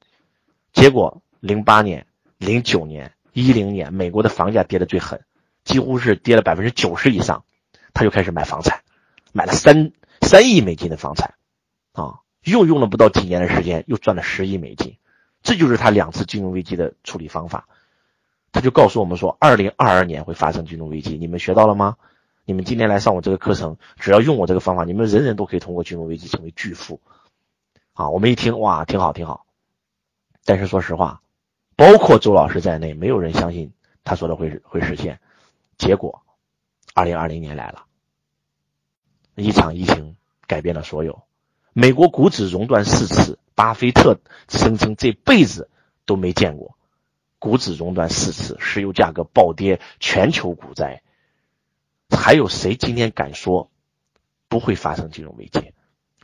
[0.73, 2.07] 结果零八年、
[2.39, 3.13] 零九年。
[3.35, 5.25] 一零年，美国的房价跌得最狠，
[5.65, 7.45] 几乎是跌了百分之九十以上，
[7.93, 8.83] 他就开始买房产，
[9.33, 9.91] 买了三
[10.23, 11.35] 三亿美金的房产，
[11.93, 14.99] 啊，又用了不到几年的时间，又赚了十亿美金，
[15.43, 17.69] 这就是他两次金融危机的处理方法。
[18.53, 21.97] 他就告诉我们说，二零二二年会发生金融危机，你们学到了吗？
[22.45, 27.01] 你们今天来上我这个课程，只要用我这个方法，你们人人都可以通过金融危机成为巨富。
[27.95, 29.45] 啊，我们一听，哇，挺好，挺好。
[30.45, 31.21] 但是说实话。
[31.77, 33.73] 包括周老师在内，没有人相信
[34.05, 35.21] 他说的会会实现。
[35.77, 36.23] 结果，
[36.95, 37.85] 二零二零年来了，
[39.35, 41.23] 一场疫情改变了所有。
[41.73, 45.69] 美国股指熔断四次，巴菲特声称这辈子
[46.07, 46.77] 都没见过
[47.41, 51.03] 股指熔断四次，石油价格暴跌，全球股灾。
[52.09, 53.71] 还有谁今天敢说
[54.49, 55.75] 不会发生金融危机？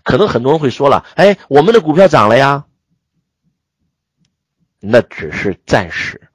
[0.05, 2.67] 可能很多人会说了：“哎，我们的股票涨了呀。”
[4.81, 6.31] 那只是暂时，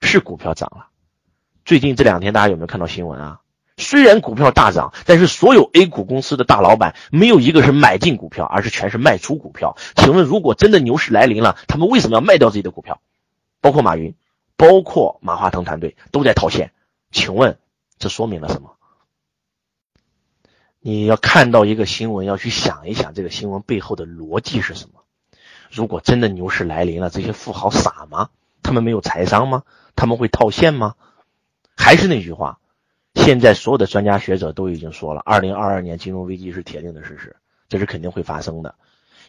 [0.00, 0.88] 是股票涨了。
[1.64, 3.40] 最近这两天，大家有没有看到新闻啊？
[3.78, 9.76] 虽然股票大涨，但是所有 A 股公司的大老板没有一个是买进股票，而是全是卖出股票。
[9.96, 13.00] 请问，如果真的牛市来临了，他们为什么要卖掉自己的股票？
[13.60, 14.14] 包括马云，
[14.56, 16.72] 包括马化腾团队都在套现。
[17.10, 17.58] 请问，
[17.98, 18.76] 这说明了什么？
[20.80, 25.04] 你要看到一个新闻，要去想一想这个新闻背后的逻辑是什么。
[25.70, 28.30] 如果真的牛市来临了，这些富豪傻吗？
[28.62, 29.62] 他们没有财商吗？
[29.96, 30.94] 他们会套现吗？
[31.76, 32.58] 还是那句话，
[33.14, 37.36] 现在所有的专家学者都已经说了，二零二二年金融危机是铁定的事实，
[37.68, 38.74] 这是肯定会发生的。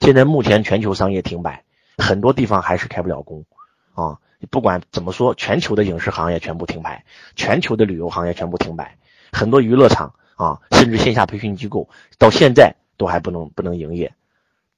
[0.01, 1.63] 现在目前全球商业停摆，
[1.97, 3.45] 很多地方还是开不了工
[3.93, 4.17] 啊。
[4.49, 8.97] 不管怎么说，全球的影视行业全部停摆，全球的旅游行业全部停摆，
[9.31, 14.13] 很多娱乐场啊，甚至线下培训机构到现在都还不能不能营业。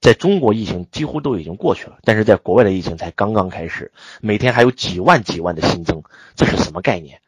[0.01, 6.01] 在中国疫情几乎都已经过去了，但是在国外的疫情才刚刚开始，每天还有几万几万的新增，
[6.35, 7.21] 这是什么概念？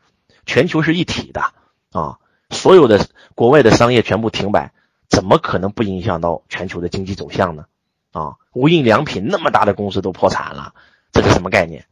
[0.47, 1.53] 全球是一体的
[1.91, 4.73] 啊，所有的国外的商业全部停摆，
[5.07, 7.67] 怎么可能不影响到全球的经济走向呢？
[8.11, 10.73] 啊，无印良品那么大的公司都破产了，
[11.11, 11.85] 这是什么概念？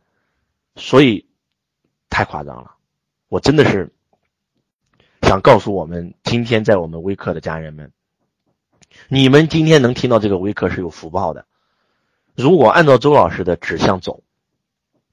[0.75, 1.27] 所以
[2.09, 2.71] 太夸张了，
[3.29, 3.93] 我真的是
[5.21, 7.91] 想告诉我们今天在我们微课的家人们。
[9.07, 11.45] 你们今天能听到这个微课是有福报的。
[12.35, 14.23] 如果按照周老师的指向走，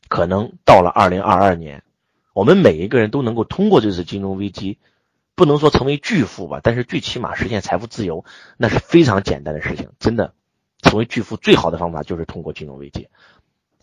[0.09, 1.83] 可能到了二零二二年，
[2.33, 4.79] 我们每一个人都能够通过这次金融危机，
[5.35, 8.24] 不能说成为巨富吧，但是最起码实现财富自由，
[8.57, 9.90] 那是非常简单的事情。
[9.98, 10.33] 真的，
[10.81, 13.09] 成为巨富最好的方法就是通过金融危机。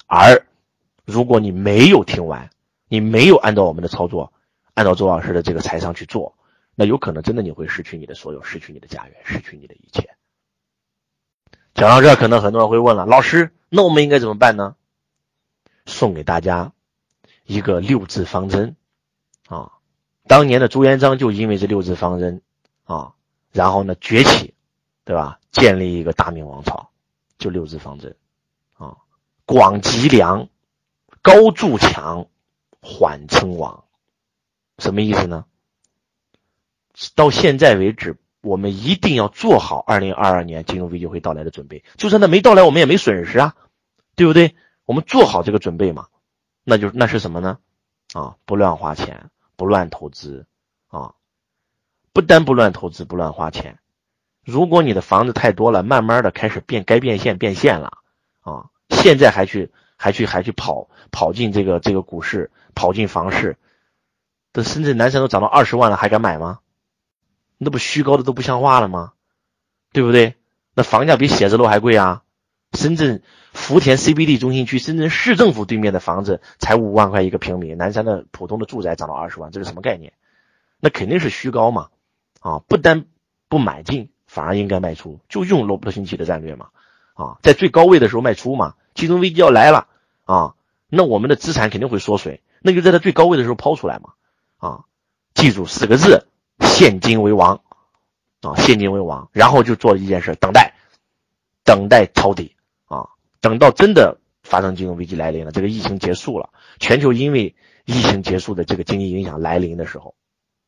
[0.08, 0.46] 而
[1.04, 2.50] 如果你没有听完，
[2.88, 4.32] 你没有按照我们的操作，
[4.74, 6.36] 按照周老师的这个财商去做。
[6.76, 10.16] 那有可能真的你会失去你的所有，失去你的家园，失去你的一切。
[11.74, 14.76] 讲到这，可能很多人会问了，老师，那我们应该怎么办呢？
[15.86, 16.74] 送给大家
[17.46, 18.76] 一个六字方针
[19.48, 19.74] 啊！
[20.28, 22.42] 当年的朱元璋就因为这六字方针
[22.86, 23.14] 啊，
[23.52, 24.56] 然后呢崛起，
[25.04, 25.40] 对吧？
[25.52, 26.90] 建立一个大明王朝，
[27.38, 28.16] 就六字方针
[28.74, 28.98] 啊：
[29.46, 30.50] 广积粮，
[31.22, 32.28] 高筑墙，
[32.82, 33.84] 缓称王。
[34.80, 35.46] 什么意思呢？
[37.16, 41.84] 到现在为止，我们一定要做好二零二二年金融危机会到来的准备。
[41.98, 43.56] 就算它没到来，我们也没损失啊，
[44.16, 44.56] 对不对？
[44.86, 46.08] 我们做好这个准备嘛，
[46.64, 47.58] 那就那是什么呢？
[48.14, 50.46] 啊，不乱花钱，不乱投资
[50.88, 51.14] 啊，
[52.14, 53.80] 不单不乱投资，不乱花钱。
[54.44, 57.98] 如果你的房子太多了，慢慢的开始变该变现变现了
[58.42, 63.58] 啊，现在还去还去还去跑跑进这个这个股市，跑进房市，
[64.52, 66.60] 等深圳南山都涨到二十万了，还敢买吗？
[67.58, 69.14] 那不虚高的都不像话了吗？
[69.94, 70.36] 对不对？
[70.74, 72.24] 那房价比写字楼还贵啊！
[72.74, 73.22] 深圳
[73.54, 80.12] 福田 CBD 中心区，深圳市政府对面的房子才五万块一个平米，南山的普通的住宅涨到二十万，这是什么概念？
[80.82, 81.88] 那肯定是虚高嘛！
[82.42, 83.06] 啊，不单
[83.48, 86.68] 不买进，反而应该卖出，就用罗伯特清崎的战略嘛！
[87.14, 89.88] 啊，在最高位的时候卖出嘛，金融危机要来了
[90.26, 90.56] 啊，
[90.90, 94.10] 那我们的资产肯定会缩水，那就在它最高位的时候抛出来嘛！
[94.58, 94.84] 啊，
[95.34, 96.28] 记住四个字。
[96.78, 97.62] 现金为王，
[98.42, 100.74] 啊，现金为王，然后就做一件事，等待，
[101.64, 103.08] 等待抄底，啊，
[103.40, 110.16] 等到真的发生金融危机来临了，这个疫情结束了，全球因为疫情结束的这个经济影响来临的时候，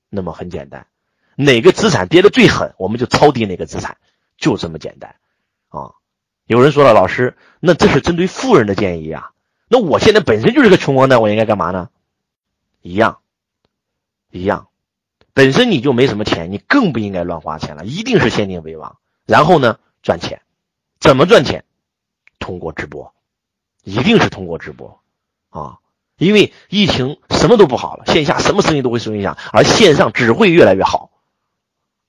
[0.09, 0.87] 那么很简单，
[1.35, 3.97] 哪个资产跌的最狠，我们就抄底哪个资产，
[4.37, 5.17] 就这么简单，
[5.67, 5.91] 啊，
[6.45, 9.31] 有人说了，老师，那这是针对富人的建议啊，
[9.67, 11.89] 那我现在本身就是个穷光蛋，我应该干嘛呢？
[12.81, 13.19] 一样，
[14.31, 14.69] 一样。
[15.37, 18.97] 本身你就没什么钱，你更不应该乱花钱了，一定是现金为王。
[19.27, 20.41] 然后呢，赚钱，
[20.99, 21.63] 怎么赚钱？
[22.39, 23.13] 通过直播，
[23.83, 24.99] 一定是通过直播
[25.49, 25.77] 啊！
[26.17, 31.11] 因为疫情什么都不好了，线下什么生意都会受影响，而线上只会越来越好。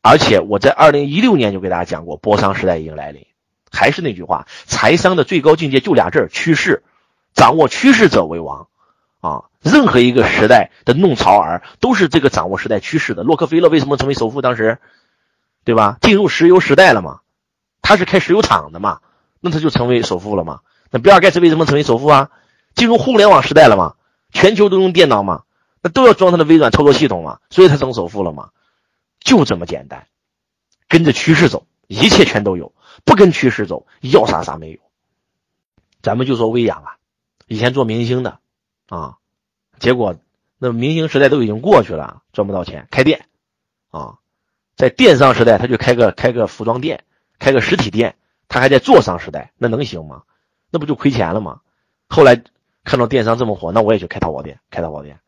[0.00, 3.26] 而且我在二零一六年就给大家讲过，波商时代已经来临。
[3.70, 6.82] 还是那句话，财商的最高境界就俩字儿：趋势。
[7.34, 8.68] 掌握趋势者为王
[9.20, 9.47] 啊！
[9.60, 13.22] 任何一个时代的弄潮儿都是这个掌握时代趋势的。
[13.22, 14.40] 洛克菲勒为什么成为首富？
[14.40, 14.78] 当时，
[15.64, 15.98] 对吧？
[16.00, 17.20] 进入石油时代了嘛？
[17.82, 19.00] 他是开石油厂的嘛？
[19.40, 20.60] 那他就成为首富了嘛？
[20.90, 22.30] 那比尔盖茨为什么成为首富啊？
[22.74, 23.94] 进入互联网时代了嘛？
[24.32, 25.42] 全球都用电脑嘛？
[25.82, 27.40] 那都要装他的微软操作系统嘛？
[27.50, 28.50] 所以他成首富了嘛？
[29.20, 30.06] 就这么简单，
[30.88, 32.72] 跟着趋势走，一切全都有；
[33.04, 34.78] 不跟趋势走，要啥啥没有。
[36.02, 36.96] 咱们就说微养啊，
[37.46, 38.38] 以前做明星的
[38.88, 39.17] 啊。
[39.78, 40.16] 结果，
[40.58, 43.26] 那明星时代都已经过去了，赚不到钱，开店，
[43.90, 44.18] 啊，
[44.76, 47.04] 在电商时代他就开个开个服装店，
[47.38, 48.16] 开个实体店，
[48.48, 50.22] 他还在做商时代，那能行吗？
[50.70, 51.60] 那不就亏钱了吗？
[52.08, 52.42] 后来
[52.84, 55.20] 看到电商这么火，那我也去开淘宝店，开淘宝店，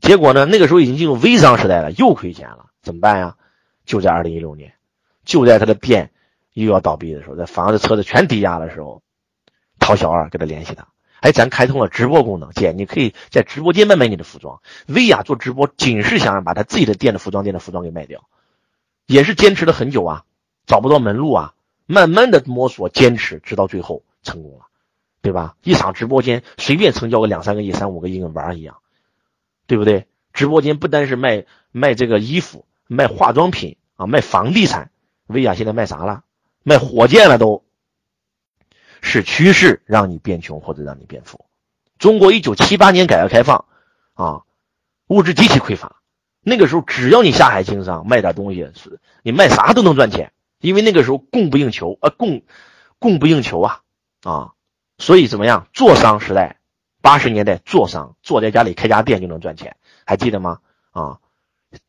[0.00, 3.36] 结果呢，那个时候已经进入微商时代了，又亏钱了，怎么办呀？
[3.84, 4.74] 就在二零一六年，
[5.24, 6.12] 就在他的店
[6.52, 9.02] 又要倒闭的时候，在房子、车子全抵押的时候，
[9.78, 10.88] 淘小二给他联系他。
[11.20, 14.60] 哎，咱开通了直播功能，姐，你可以在直播间卖卖你的服装。
[14.86, 18.28] 薇娅做直播，仅是想把她自己的店的服装店的服装给卖掉，
[19.06, 20.24] 也是坚持了很久啊，
[20.66, 21.54] 找不到门路啊，
[21.86, 24.66] 慢慢的摸索坚持，直到最后成功了，
[25.20, 25.56] 对吧？
[25.64, 28.76] 一场直播间随便成交个两三个亿、三五个亿跟玩一样，
[29.66, 30.06] 对不对？
[30.32, 34.90] 直播间不单是卖卖这个衣服、卖化妆品啊，卖房地产，
[35.26, 36.22] 薇娅现在卖啥了？
[36.62, 37.64] 卖火箭了都。
[39.00, 41.44] 是趋势让你变穷或者让你变富。
[41.98, 43.64] 中国一九七八年改革开放
[44.14, 44.42] 啊，
[45.08, 46.00] 物质极其匮乏，
[46.40, 52.42] 那个时候只要你下海经商，卖点东西是，你卖啥都能赚钱，因为那个时候供不应求啊，供
[52.98, 53.80] 供不应求啊
[54.22, 54.52] 啊，
[54.98, 55.66] 所以怎么样？
[55.72, 56.60] 做商时代，
[57.02, 60.60] 八十年代做商，坐在家里开家店就能赚钱，还记得吗？
[60.92, 61.18] 啊，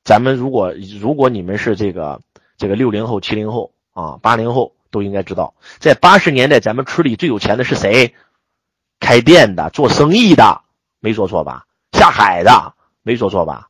[0.04, 2.22] 咱们如果如果你们是这个
[2.58, 4.74] 这个六零后、七零后啊、八零后。
[4.92, 8.14] 都应该知道，在八十年代，咱们村里最有钱的是谁？
[9.00, 10.62] 开店的、做生意的，
[11.00, 11.66] 没说错吧？
[11.94, 12.74] 下海的，
[13.04, 13.70] 没说错吧？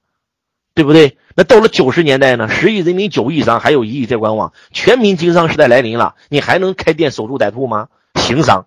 [0.73, 1.17] 对不对？
[1.36, 2.47] 那到了九十年代呢？
[2.49, 7.89] 十亿人民九亿商，还有一亿在观望，全民经商时代来临了，你还能开店守株待兔吗？
[8.15, 8.65] 行商，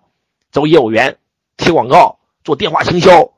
[0.51, 1.17] 招业务员，
[1.57, 3.31] 贴广告，做电话营销，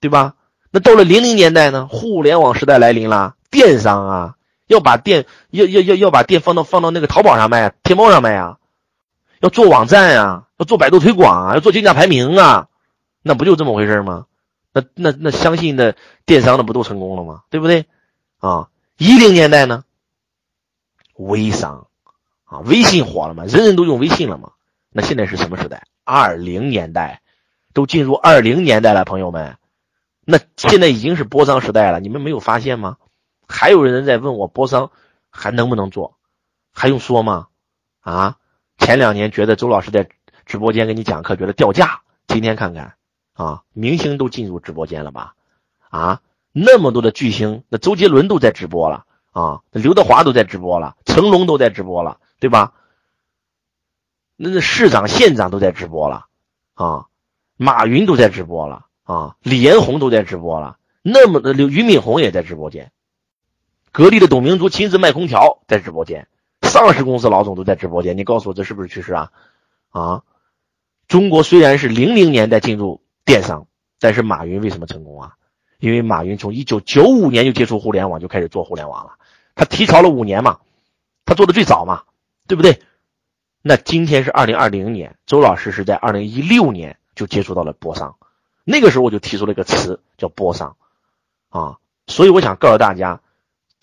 [0.00, 0.34] 对吧？
[0.70, 1.86] 那到了零零年代呢？
[1.86, 4.34] 互联网时代来临了，电商啊。
[4.66, 8.58] 要把店要要要要把店放到放到那个淘宝上卖，天猫上卖啊，
[9.40, 12.68] 要做网站啊，要做百度推广啊，要做竞价排名啊，
[13.22, 14.26] 那不就这么回事吗？
[14.72, 15.96] 那那那相信的
[16.26, 17.42] 电商的不都成功了吗？
[17.50, 17.86] 对不对？
[18.38, 19.84] 啊，一零年代呢，
[21.14, 21.86] 微商
[22.44, 24.50] 啊，微信火了嘛，人人都用微信了嘛。
[24.90, 25.86] 那现在是什么时代？
[26.04, 27.22] 二零年代，
[27.72, 29.56] 都进入二零年代了，朋友们，
[30.24, 32.96] 那现在已经是波商时代了，你们没有发现吗？
[33.54, 34.90] 还有人在问我播商
[35.30, 36.16] 还能不能做，
[36.72, 37.46] 还用说吗？
[38.00, 38.36] 啊，
[38.78, 40.08] 前两年觉得周老师在
[40.44, 42.94] 直播间给你讲课觉得掉价，今天看看。
[43.34, 45.34] 啊，明星都进入直播间了吧？
[45.88, 49.06] 啊，那么多的巨星，那周杰伦都在直播了。
[49.30, 52.72] 啊，刘德华都在直播了，成龙都在直播了，对吧？
[54.34, 56.26] 那那市长、县长都在直播了。
[56.74, 57.06] 啊，
[57.56, 58.86] 马云都在直播了。
[59.04, 62.90] 啊，李彦宏都在直播了，那么的刘俞敏洪也在直播间。
[63.94, 66.26] 格力的董明珠亲自卖空调在直播间，
[66.62, 69.30] 上市公司老总都在直播间，你告诉我这是不是趋势啊？
[69.90, 70.22] 啊，
[71.06, 73.68] 中国虽然是零零年代进入电商，
[74.00, 75.34] 但是马云为什么成功啊？
[75.78, 79.12] 因为马云从一九九五年就接触互联网，就开始做互联网了，
[79.54, 80.58] 他提潮了五年嘛，
[81.24, 82.02] 他做的最早嘛，
[82.48, 82.80] 对不对？
[83.62, 88.16] 那今天是二零二零年，周老师是在二零一六年就接触到了波商，
[88.64, 90.74] 那个时候我就提出了一个词叫波商，
[91.48, 91.78] 啊，
[92.08, 93.20] 所以我想告诉大家。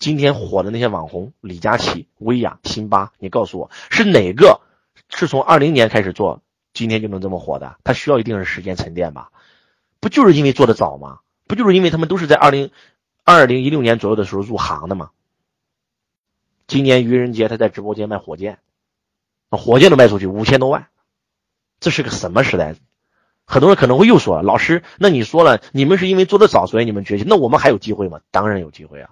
[0.02, 4.60] 今天火的那些网红，李佳琦、薇娅、辛巴，你告诉我是哪个
[5.08, 6.42] 是从二零年开始做，
[6.74, 7.76] 今天就能这么火的？
[7.84, 9.30] 他需要一定是时间沉淀吧？
[10.00, 11.20] 不就是因为做的早吗？
[11.46, 12.72] 不就是因为他们都是在二零
[13.22, 15.10] 二零一六年左右的时候入行的吗？
[16.66, 18.58] 今年愚人节他在直播间卖火箭，
[19.50, 20.88] 火箭都卖出去五千多万，
[21.78, 22.74] 这是个什么时代？
[23.46, 28.20] 很多人可能会又说了，老师，那你说了，你们是因为做的早，所以你们崛起，那我们还有机会吗？
[28.32, 29.10] 当然有机会啊！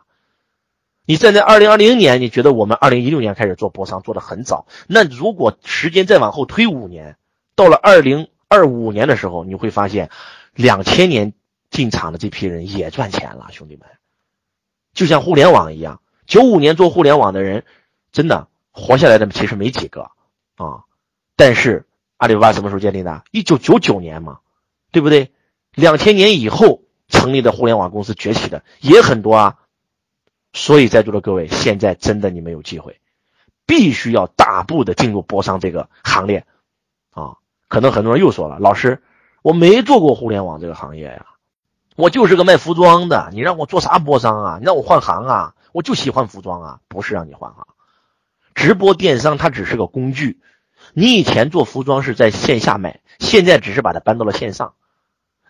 [1.10, 4.66] 你站在二零二零年，你觉得我们二零一六年开始做博商做的很早？
[4.86, 7.16] 那如果时间再往后推五年，
[7.56, 10.08] 到了二零二五年的时候，你会发现，
[10.54, 11.32] 两千年
[11.68, 13.88] 进场的这批人也赚钱了，兄弟们，
[14.94, 17.64] 就像互联网一样，九五年做互联网的人，
[18.12, 20.12] 真的活下来的其实没几个
[20.54, 20.84] 啊。
[21.34, 21.86] 但是
[22.18, 23.24] 阿里巴巴什么时候建立的？
[23.32, 24.38] 一九九九年嘛，
[24.92, 25.32] 对不对？
[25.74, 29.56] 两千年以后成立的互联网公司崛起的也很多啊。
[30.52, 33.00] 所以，在座的各位，现在真的你们有机会，
[33.66, 36.44] 必须要大步的进入博商这个行列
[37.12, 37.36] 啊！
[37.68, 39.00] 可能很多人又说了，老师，
[39.42, 41.26] 我没做过互联网这个行业呀，
[41.94, 44.56] 我就是个卖服装的，你让我做啥博商啊？
[44.58, 45.54] 你让我换行啊？
[45.72, 47.64] 我就喜欢服装啊，不是让你换行。
[48.56, 50.40] 直播电商它只是个工具，
[50.94, 54.74] 你以前做服装是在线下卖，现在只是把它搬到了线上。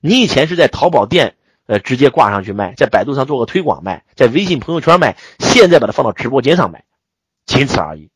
[0.02, 1.36] 你以前是在淘宝店。
[1.70, 6.83] 呃，直接挂上去卖，在百度上做个推广卖，在微信朋友圈卖，现在把它放到直播间上卖，
[7.46, 8.11] 仅此而已。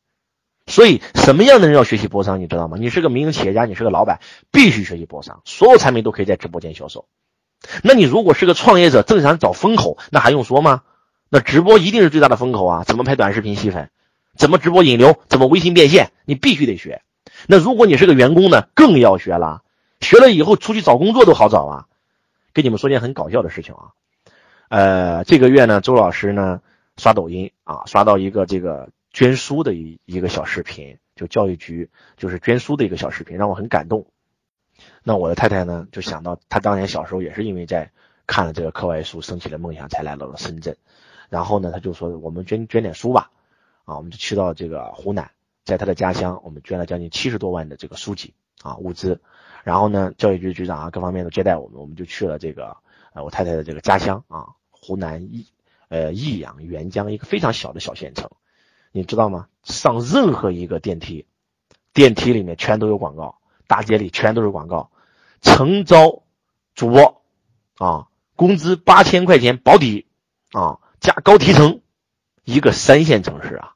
[0.67, 2.75] 所以，什么样的人要学习播商，你知道吗？
[2.77, 4.19] 你是个民营企业家，你是个老板，
[4.51, 7.05] 必须学习播商，所有产品都可以在直播间销售。
[7.81, 10.81] 那你如果是个创业者，正想找风口，那还用说吗？
[11.29, 12.83] 那直播一定是最大的风口啊！
[12.83, 13.89] 怎么拍短视频吸粉？
[14.37, 15.17] 怎么直播引流？
[15.29, 16.11] 怎么微信变现？
[16.25, 17.03] 你必须得学。
[17.47, 19.61] 那如果你是个员工呢，更要学了。
[20.01, 21.85] 学了以后出去找工作都好找啊。
[22.55, 23.91] 跟你们说件很搞笑的事情啊，
[24.69, 26.61] 呃，这个月呢，周老师呢
[26.95, 34.07] 刷抖音啊，刷到一个这个捐书的一一个小视频，就教育局就是捐书的一个小视频，让我很感动。
[35.03, 37.91] 那我的太太呢，就想到她当年小时候也是因为在
[38.25, 40.77] 看了这个课外书，升起了梦想，才来到了深圳。
[41.27, 43.31] 然后呢，他就说我们捐捐点书吧，
[43.83, 45.31] 啊，我们就去到这个湖南，
[45.65, 48.33] 在他的家乡，我们捐了将近七十多万的这个书籍
[48.65, 49.21] 啊物资。
[49.63, 52.77] 然后呢，教育局局长啊，各方面都接待我们，我们就去了这个
[53.13, 55.47] 呃我太太的这个家乡啊，湖南益
[55.89, 58.29] 呃益阳沅江一个非常小的小县城，
[58.91, 59.47] 你知道吗？
[59.63, 61.25] 上任何一个电梯，
[61.93, 64.91] 电梯里面全都有广告，大街里全都是广告，
[65.41, 66.21] 诚招
[66.75, 67.23] 主播
[67.79, 70.05] 啊，工资八千块钱保底
[70.51, 71.81] 啊，加高提成，
[72.43, 73.71] 一个三线城市啊。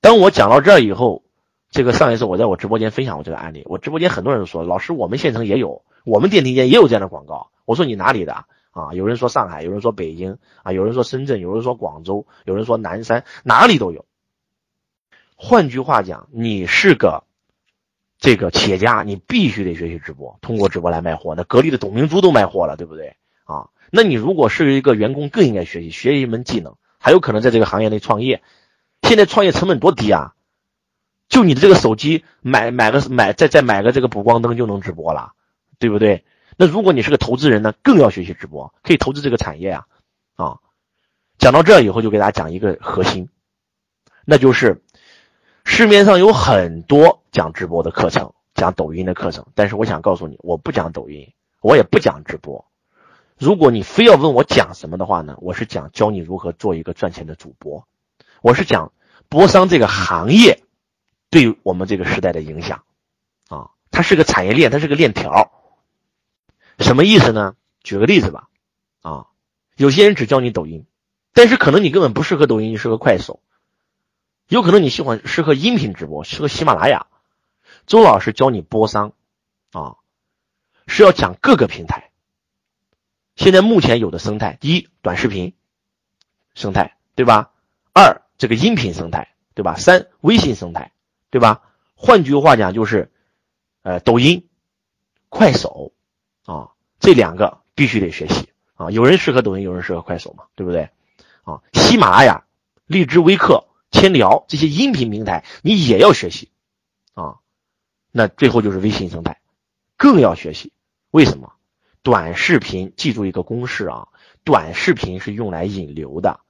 [0.00, 1.22] 当我讲到这儿以后，
[1.70, 7.50] 这个上一次我在我直播间分享过这个案例，我直播间很多人说，老师，我们县城也有，我们电梯间也有这样的广告。
[7.66, 8.94] 我说你哪里的啊？
[8.94, 14.06] 有人说上海，有人说北京啊，有人说深圳，有人说广州，有人说南山，哪里都有。
[15.36, 17.24] 换句话讲，你是个
[18.18, 21.34] 这个企业家，你必须得学习直播，通过直播来卖货。
[21.36, 23.68] 那格力的董明珠都卖货了，对不对啊？
[23.90, 28.42] 那你如果是一个员工，更应该学习学一门技能，还有可能在这个行业内创业。
[29.02, 30.34] 现在创业成本多低啊！
[31.28, 35.32] 就你的这个手机，买买个买再再买个这个补光灯就能直播了，
[35.78, 36.24] 对不对？
[36.56, 39.86] 那如果你是个投资人呢，更要学习直播，可以投资这个产业啊
[40.36, 40.58] 啊！
[41.38, 43.28] 讲到这以后，就给大家讲一个核心，
[44.24, 44.82] 那就是。
[45.70, 52.64] 市面上有很多讲直播的课程，讲抖音的课程，但是我想告诉你，我不讲抖音，我也不讲直播。
[53.36, 57.86] 如果你非要问我讲什么的话呢，我是讲教你如何做一个赚钱的主播，
[58.40, 58.92] 我是讲
[59.28, 60.62] 播商这个行业
[61.30, 62.84] 对我们这个时代的影响
[63.48, 65.52] 啊，它是个产业链，它是个链条。
[66.78, 67.56] 什么意思呢？
[67.82, 68.48] 举个例子吧，
[69.02, 69.26] 啊，
[69.76, 70.86] 有些人只教你抖音，
[71.32, 73.40] 但是可能你根本不适合抖音，你适合快手。
[74.48, 77.06] 有可能你喜欢适合音频直播，适合喜马拉雅。
[77.86, 79.12] 周老师教你播商，
[79.72, 79.96] 啊，
[80.86, 82.10] 是要讲各个平台。
[83.36, 85.54] 现在目前有的生态，一，短视频
[86.54, 87.52] 生态，对吧？
[87.92, 89.76] 二，这个音频生态，对吧？
[89.76, 90.92] 三，微信生态，
[91.30, 91.62] 对吧？
[91.94, 93.10] 换句话讲，就是，
[93.82, 94.48] 呃，抖音、
[95.28, 95.92] 快手，
[96.44, 96.70] 啊，
[97.00, 98.90] 这两个必须得学习啊。
[98.90, 100.90] 有人适合抖音，有人适合快手嘛，对不对？
[101.44, 102.44] 啊，喜马拉雅、
[102.86, 103.64] 荔枝微课。
[103.90, 106.50] 千聊这些音频平台，你也要学习
[107.14, 107.36] 啊。
[108.12, 109.40] 那最后就是微信生态，
[109.96, 110.74] 更要学习。
[111.10, 111.54] 为什么？
[112.02, 114.08] 短视频记住一个公式啊，
[114.44, 116.40] 短视频是用来引流的，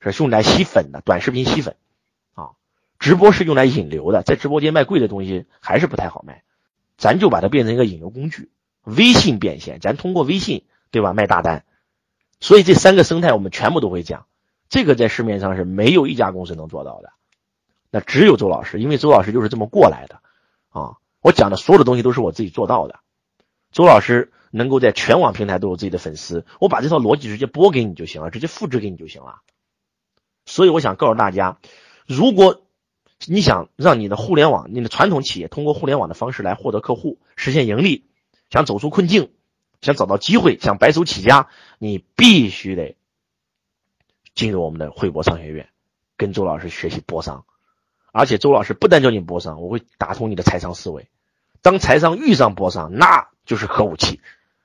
[0.00, 1.02] 是用来吸粉的。
[1.02, 1.76] 短视频吸粉，
[2.98, 4.22] 直播是用来引流的。
[4.22, 6.42] 在直播间卖贵的东西还是不太好卖，
[6.96, 8.50] 咱就把它变成一个引流工具。
[8.82, 11.64] 微信变现，咱通过微信对吧卖大单。
[12.40, 14.26] 所以这三个生态我们全部都会讲。
[14.68, 17.12] 这个在市面上是没有一家公司能做到的，
[17.90, 20.20] 那只有周老师，因为周老师就是这么过来的
[20.68, 20.96] 啊！
[21.20, 23.00] 我讲的所有的东西都是我自己做到的。
[23.72, 29.40] 周老师能够在全网平台都有自己的粉丝，我把这套逻辑直接播给你就行了，直接复制给你就行了。
[30.44, 31.58] 所以我想告诉大家，
[32.06, 32.62] 如果
[33.26, 38.04] 你想让你的互联网、你的传统企业通过互联网的方式来获得客户、实现盈利，
[38.50, 39.30] 想走出困境、
[39.80, 41.48] 想找到机会、想白手起家，
[41.78, 42.96] 你必须得。
[44.34, 45.68] 进入我们的汇博商学院，
[46.16, 47.44] 跟周老师学习博商，
[48.12, 51.08] 而且周老师不但教你博商，我会打通你的财商思维。
[51.60, 54.20] 当财商遇上博商，那就是核武器，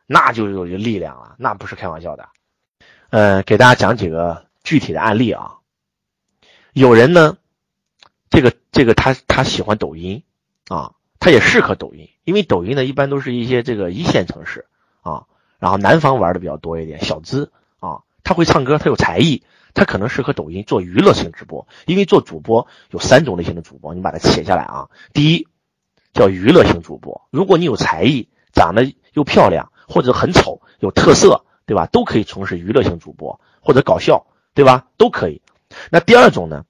[0.05, 2.29] 那就有力量了，那不是开玩笑的。
[3.09, 5.55] 呃，给大家讲几个具体的案例啊。
[6.73, 7.37] 有人呢，
[8.33, 10.23] 这个这个他他喜欢抖音
[10.67, 14.65] 啊，他也适合抖音，因为抖音呢一般都是一些这个一线城市
[15.03, 15.25] 啊，
[15.59, 19.43] 然后南方玩的比较多一点，小资啊，他会唱歌，他有才艺。
[19.75, 24.89] 他可能适合抖音做娱乐性直播，因为做主播有三种类型的主播，你把它写下来啊。
[25.13, 25.47] 第一
[26.11, 31.87] 叫娱乐型主播，如果你有才艺，长得又漂亮，或者很丑有特色，对吧？
[31.87, 34.25] 都可以从事娱乐型主播或者搞笑，
[34.55, 34.85] 对吧？
[34.97, 35.41] 都可以。
[35.89, 36.65] 那第二种呢，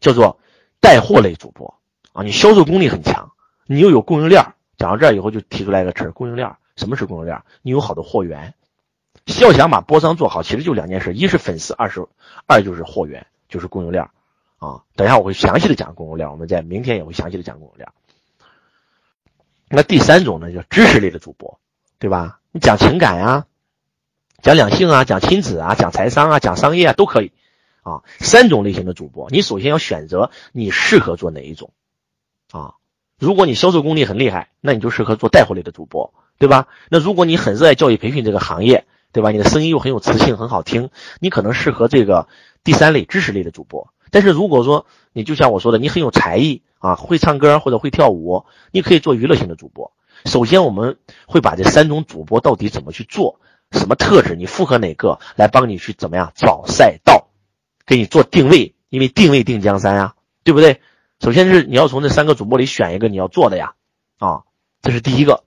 [0.00, 0.40] 叫做
[0.80, 1.74] 带货类主播
[2.12, 3.32] 啊，你销售功力很强，
[3.66, 4.54] 你又有供应链。
[4.76, 6.56] 讲到这儿以后，就提出来一个词儿：供应链。
[6.76, 7.42] 什么是供应链？
[7.60, 8.54] 你有好的货源。
[9.40, 12.06] 要想把播商做好，其实就两件事：一是粉丝，二是
[12.46, 14.08] 二就是货源，就是供应链
[14.58, 14.82] 啊。
[14.96, 17.88] 等一下我会详细的讲供应链，我们在明天也会详细的讲供应链。
[19.68, 21.60] 那第三种呢，叫知识类的主播，
[21.98, 22.40] 对吧？
[22.50, 23.46] 你讲情感呀，
[24.42, 27.32] 讲两性啊，讲亲子啊，讲财商啊，讲商业啊，都可以
[27.82, 28.02] 啊。
[28.18, 31.72] 三种类型的主播，你首先要选择你适合做哪一种
[32.52, 32.74] 啊？
[33.18, 36.68] 如果你销售功力很厉害，那你就适合做带货类的主播，对吧？
[36.88, 39.30] 那如果你很热爱教育培训这个行业，对吧？
[39.30, 42.28] 你的声音又很有磁性，很好听，你可能适合这个
[42.64, 43.92] 第三类知识类的主播。
[44.10, 49.92] 但是如果说你就像我说的，你很有才艺啊，会唱歌或者会跳舞，你可以做娱乐性的主播。
[50.24, 57.28] 首先我们会把这三种主播到底怎么去做，什么特质，你符合哪个，来帮你去怎么样找赛道，
[57.90, 60.14] 给你做定位，因为定位定江山啊，
[60.44, 60.80] 对不对？
[61.18, 63.74] 首先是你要从这三个主播里选一个你要做的呀，
[64.20, 64.44] 啊，
[64.80, 65.42] 这是第一个。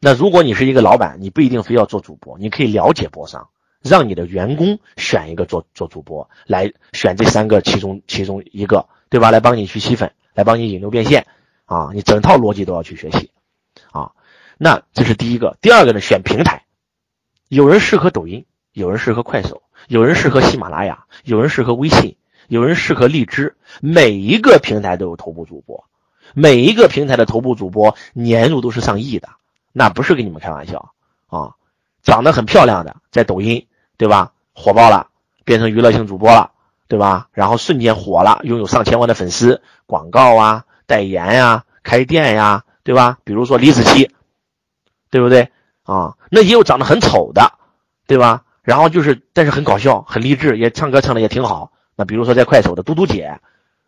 [0.00, 3.50] 那如果你是一个老板，你不一定非要做主播，你可以了解播商，
[3.80, 9.30] 让你的员工选一个做做主播，来选这三个其中其中一个，对吧？
[9.30, 11.28] 来帮你去吸粉，来帮你引流变现，
[11.66, 13.30] 啊，你整套逻辑都要去学习
[13.92, 14.10] 啊。
[14.58, 16.64] 那这是第一个，第二个呢，选平台，
[17.46, 22.16] 有人适合抖音，有人适合快手，有人适合喜马拉雅，有人适合微信，
[22.48, 25.84] 有人适合荔枝，每一个平台都有头部主播，
[26.34, 29.28] 每一个平台的头部主播年入都是上亿的，
[29.72, 30.92] 那不是跟你们开玩笑
[31.28, 31.52] 啊。
[32.02, 33.66] 长得很漂亮的，在抖音，
[33.96, 34.32] 对吧？
[34.54, 35.08] 火爆了，
[35.44, 36.52] 变成娱乐性主播了，
[36.86, 37.28] 对吧？
[37.32, 43.18] 然后瞬间火了，拥有上千万的粉丝，广告啊，代言呀，开店呀，对吧？
[43.24, 44.10] 比如说李子柒，
[45.10, 45.50] 对不对
[45.82, 46.16] 啊？
[46.30, 47.54] 那也有长得很丑的，
[48.06, 48.44] 对吧？
[48.66, 51.72] 然后就是，但是很搞笑，很励志，也唱歌唱的也挺好。
[51.96, 53.40] 那比如说在快手的嘟嘟姐，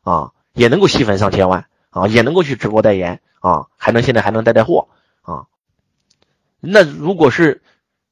[0.03, 4.89] 啊，也能够吸粉上千万啊，也能够去直播代言啊，还能现在还能带带货
[5.21, 5.45] 啊。
[6.61, 7.61] 那如果是。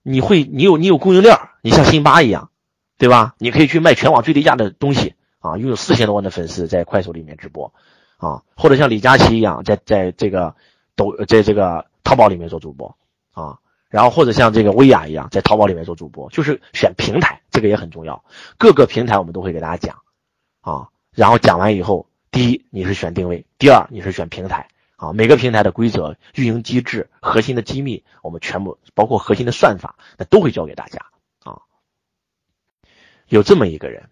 [0.09, 2.53] 你会，你有你有供应链你像辛巴一样，
[2.97, 3.35] 对吧？
[3.39, 7.75] 你可以去卖全网最低价的东西啊，拥有四千多万的粉丝在快手里面直播
[8.19, 10.55] 啊，或者像李佳琦一样，在在这个
[10.95, 12.97] 抖在这个淘宝里面做主播
[13.33, 13.59] 啊，
[13.97, 18.23] 然后或者像这个薇娅一样，在淘宝里面做主播，就是选平台，这个也很重要。
[18.59, 20.03] 各个平台我们都会给大家讲
[20.61, 24.69] 啊，然后讲完以后，第一你是选定位，第二你是选平台。
[24.97, 31.07] 啊，每个平台的规则、运营机制、核心的机密，我们全部包括核心的算法，那都会教给大家
[31.43, 31.63] 啊。
[33.29, 34.11] 有这么一个人，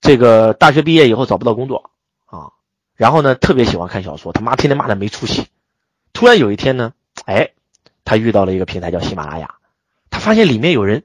[0.00, 1.90] 这个大学毕业以后找不到工作
[2.26, 2.54] 啊，
[2.94, 5.48] 然后呢，特别喜欢看小说，他妈天天骂他没出息。
[6.12, 6.92] 突然有一天呢，
[7.24, 7.52] 哎，
[8.10, 9.54] 他遇到了一个平台叫喜马拉雅，
[10.10, 11.04] 他发现里面有人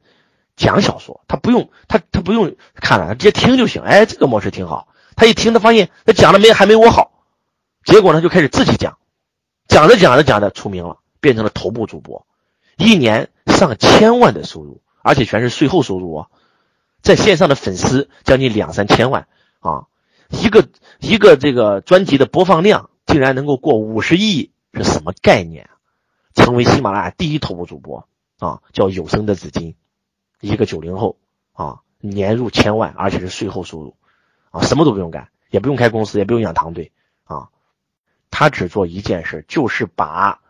[0.55, 3.83] 讲小说，他不用他他不用看了，直接听就行。
[3.83, 4.87] 哎，这个模式挺好。
[5.15, 7.11] 他一听，他发现他讲的没还没我好。
[7.83, 8.97] 结果呢，就开始自己讲，
[9.67, 12.25] 讲着讲着讲着出名了，变成了头部主播，
[12.75, 16.27] 一年上千万的收入，而且全是税后收入啊，
[17.03, 19.27] 在线上的粉丝将近两三千万
[19.59, 19.85] 啊，
[20.29, 20.67] 一个
[20.99, 25.69] 一个这个专辑的播放量竟然能够过五十亿，是什么概念？
[26.35, 28.07] 成为喜马拉雅第一头部主播
[28.37, 29.75] 啊，叫有声的紫金，
[30.41, 31.17] 一个九零后
[31.53, 33.95] 啊，年入千万，而且是税后收入
[34.51, 36.91] 啊，什么都不用干，也不用开公司，也不用养团队
[37.23, 37.49] 啊。
[38.29, 40.41] 他只做一件事，就是把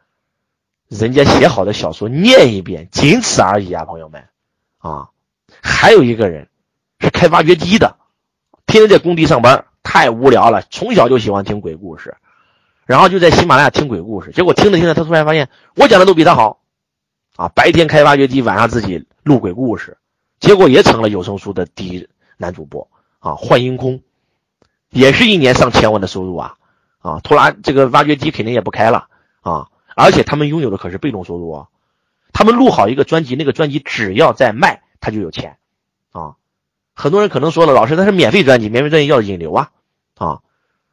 [0.87, 4.27] 人家写好的小说念一遍，仅此而已啊，朋友们，
[4.79, 5.11] 啊，
[5.61, 6.49] 还有一个人
[6.99, 7.97] 是开挖掘机的，
[8.65, 12.17] 天天在工地上班，太无聊了，从小就喜欢听鬼故事，
[12.85, 16.61] 然后就在喜马拉雅听鬼故事，结果听着听着，他突然发现我讲的都比他好，
[17.35, 19.97] 啊，白天开挖掘机，晚上自己录鬼故事，
[20.39, 22.07] 结果也成了有声书的第一
[22.37, 24.01] 男主播啊，幻音空，
[24.89, 26.55] 也是一年上千万的收入啊。
[26.99, 29.09] 啊，拖拉这个挖掘机肯定也不开了
[29.41, 29.67] 啊！
[29.95, 31.67] 而且他们拥有的可是被动收入啊！
[32.33, 35.59] 他们录好一个专辑，那个专辑只要在卖，他就有钱
[36.11, 36.33] 啊！
[36.95, 39.69] 很多人可能说了，老师那是免费专辑，免费专辑要引流啊！
[40.15, 40.41] 啊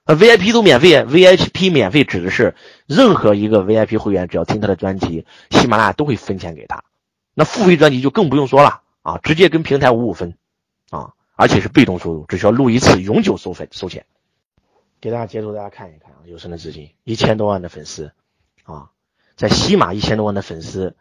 [0.04, 2.54] 啊，VIP 都免费，VIP 免费指的是
[2.86, 6.84] 任何一个 VIP 会员只要听他的专辑，喜马拉雅都会分钱给他。
[7.34, 10.36] 那付费专辑就更不用说了啊，直接跟平台五五分
[10.90, 14.04] 啊，而且是被动收入，只需要录一次，永久收费收钱。
[15.00, 16.22] 给大家截图，大家看一看啊！
[16.26, 18.12] 有声的资金一千多万的粉丝，
[18.64, 18.90] 啊，
[19.34, 20.94] 在西马一千多万的粉丝，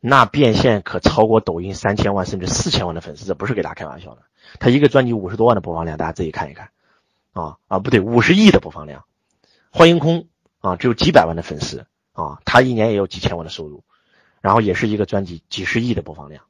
[0.00, 4.22] 那变现可超过抖音三千万甚至四千万的粉丝，这不是给大家开玩笑的。
[4.60, 6.70] 他一个专辑五十多万的播放量，大家自己看一看，
[7.38, 9.04] 啊啊不对，五十亿的播放量。
[9.70, 10.26] 欢迎空
[10.58, 13.84] 啊，只有几百万的粉丝啊，他一年也有几千万的收入，
[14.40, 16.42] 然后也是一个专辑几十亿的播放量。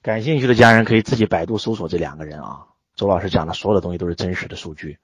[0.00, 4.98] 感兴趣的家人可以自己百度搜索这两个人啊，周老师讲的所有的东西都是真实的数据。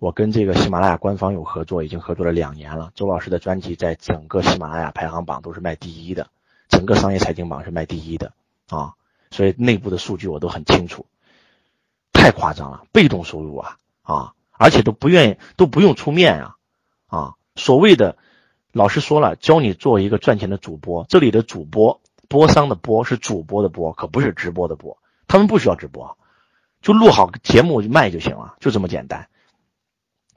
[0.00, 2.90] 我跟这个喜马拉雅官方有合作，已经合作了两年了。
[2.96, 6.28] 周老师的专辑在整个喜马拉雅排行榜都是卖第一的，
[6.68, 8.32] 整个商业财经榜是卖第一的
[8.68, 8.94] 啊，
[9.30, 11.06] 所以内部的数据我都很清楚。
[12.20, 16.56] 太夸张了，被动收入啊啊，而且都不愿意都不用出面啊
[17.06, 18.18] 啊，所谓的
[18.72, 26.18] 老师说了，教你做一个赚钱的主播，这里的主播播商的播是主播的播，可不是直播的播，他们不需要直播，
[26.82, 29.28] 就录好节目卖就行了，就这么简单。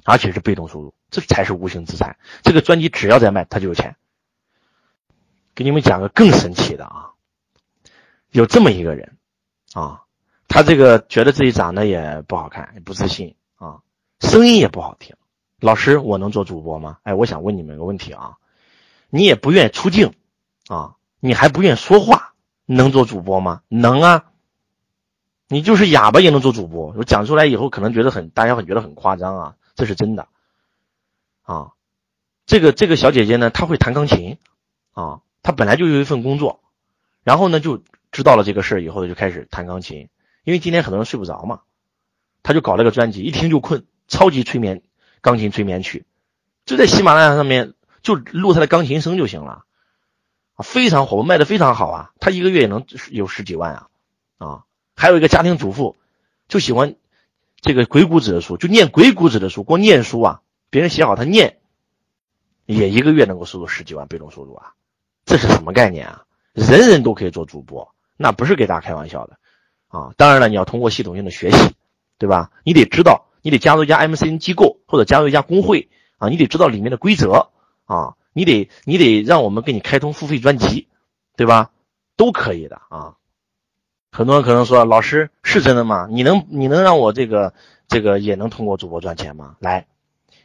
[0.05, 2.17] 而且是被动收入，这才是无形资产。
[2.41, 3.95] 这个专辑只要在卖，他就有钱。
[5.55, 7.11] 给你们讲个更神奇的啊，
[8.31, 9.17] 有这么一个人
[9.73, 10.02] 啊，
[10.53, 13.81] 他这个觉得自己长得也不好看，也不自信啊，
[14.19, 15.15] 声音也不好听。
[15.59, 16.99] 老师，我能做主播吗？
[17.01, 18.37] 哎，我想问你们个问题啊，
[19.09, 20.13] 你也不愿出镜
[20.67, 22.35] 啊，你还不愿说话，
[22.67, 23.63] 能做主播吗？
[23.67, 24.25] 能啊，
[25.47, 26.93] 你就是哑巴也能做主播。
[26.95, 29.55] 我讲出来以后，可能觉得很，大家会觉得很夸张啊。
[29.73, 30.27] 这是真的，
[31.41, 31.71] 啊，
[32.45, 34.37] 这个这个小姐姐呢，她会弹钢琴，
[34.91, 36.59] 啊，她本来就有一份工作，
[37.23, 37.81] 然后呢就
[38.11, 40.09] 知道了这个事儿以后，就开始弹钢琴。
[40.43, 41.61] 因为今天很多人睡不着嘛，
[42.43, 44.81] 他就搞了个专辑，一听就困，超级催眠，
[45.21, 46.05] 钢琴催眠曲，
[46.65, 49.63] 就在喜马拉雅上面就录他的钢琴声就行了，
[50.55, 53.87] 啊，非常火，卖的非常好啊，他一个月也能有十几万啊，
[54.37, 54.63] 啊，
[54.95, 55.95] 还有一个家庭主妇，
[56.47, 56.95] 就喜欢
[57.61, 61.59] 这个鬼谷子的书，就念鬼谷子的书，光念书啊，别人写好他念，
[62.65, 64.73] 也一个月能够收入十几万被动收入啊，
[65.25, 66.25] 这是什么概念啊？
[66.51, 69.39] 人人都可以做主播，那不是给大家开玩笑的，
[69.93, 71.57] 啊，当然了，你要通过系统性的学习，
[72.17, 72.51] 对吧？
[72.65, 73.27] 你得知道。
[73.45, 76.29] 你得加入一家 MCN 机构，或者加入一家工会啊！
[76.29, 77.49] 你得知道里面的规则
[77.83, 78.15] 啊！
[78.31, 80.87] 你得你得让我们给你开通付费专辑，
[81.35, 81.71] 对吧？
[82.15, 83.15] 都可以的啊！
[84.13, 86.07] 很多人可能说，老师是真的吗？
[86.09, 87.53] 你能你能让我这个
[87.89, 89.57] 这个也能通过主播赚钱吗？
[89.59, 89.87] 来，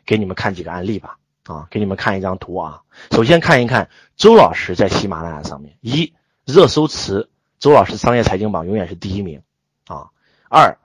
[0.04, 1.68] 给你们看几个案例吧啊！
[1.70, 2.82] 给你们看一张图啊！
[3.12, 9.42] 首先看一看周老师在喜马拉雅上面，一热搜词，周老师商业财经榜永远是第一名
[9.86, 10.10] 啊！
[10.48, 10.78] 二。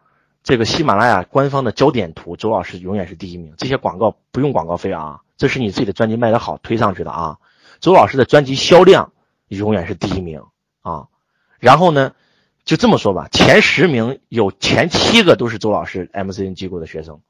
[0.43, 3.53] 这个喜马拉雅官方的焦点图，周老师永远是第一名。
[3.57, 7.37] 这些广告不用广告费啊，这是你自己的专辑卖得好推上去的啊。
[7.79, 9.13] 周老师的专辑销量
[9.47, 10.43] 永远是第一名
[10.81, 11.07] 啊。
[11.59, 12.11] 然后呢，
[12.65, 17.21] 就这么说吧，前十名有前七个都是周老师 MCN 机构的学生，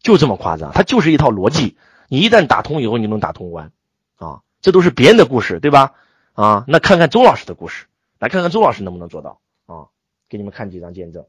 [0.00, 0.72] 就这么夸张。
[0.72, 1.76] 他就是一套逻辑，
[2.08, 3.70] 你一旦打通以后，你能打通关
[4.16, 4.40] 啊。
[4.62, 5.92] 这都是别人的故事，对吧？
[6.32, 7.84] 啊，那看看周老师的故事，
[8.24, 9.84] 来看看周老师能不能做到啊？
[10.30, 11.26] 给你们看几张见证。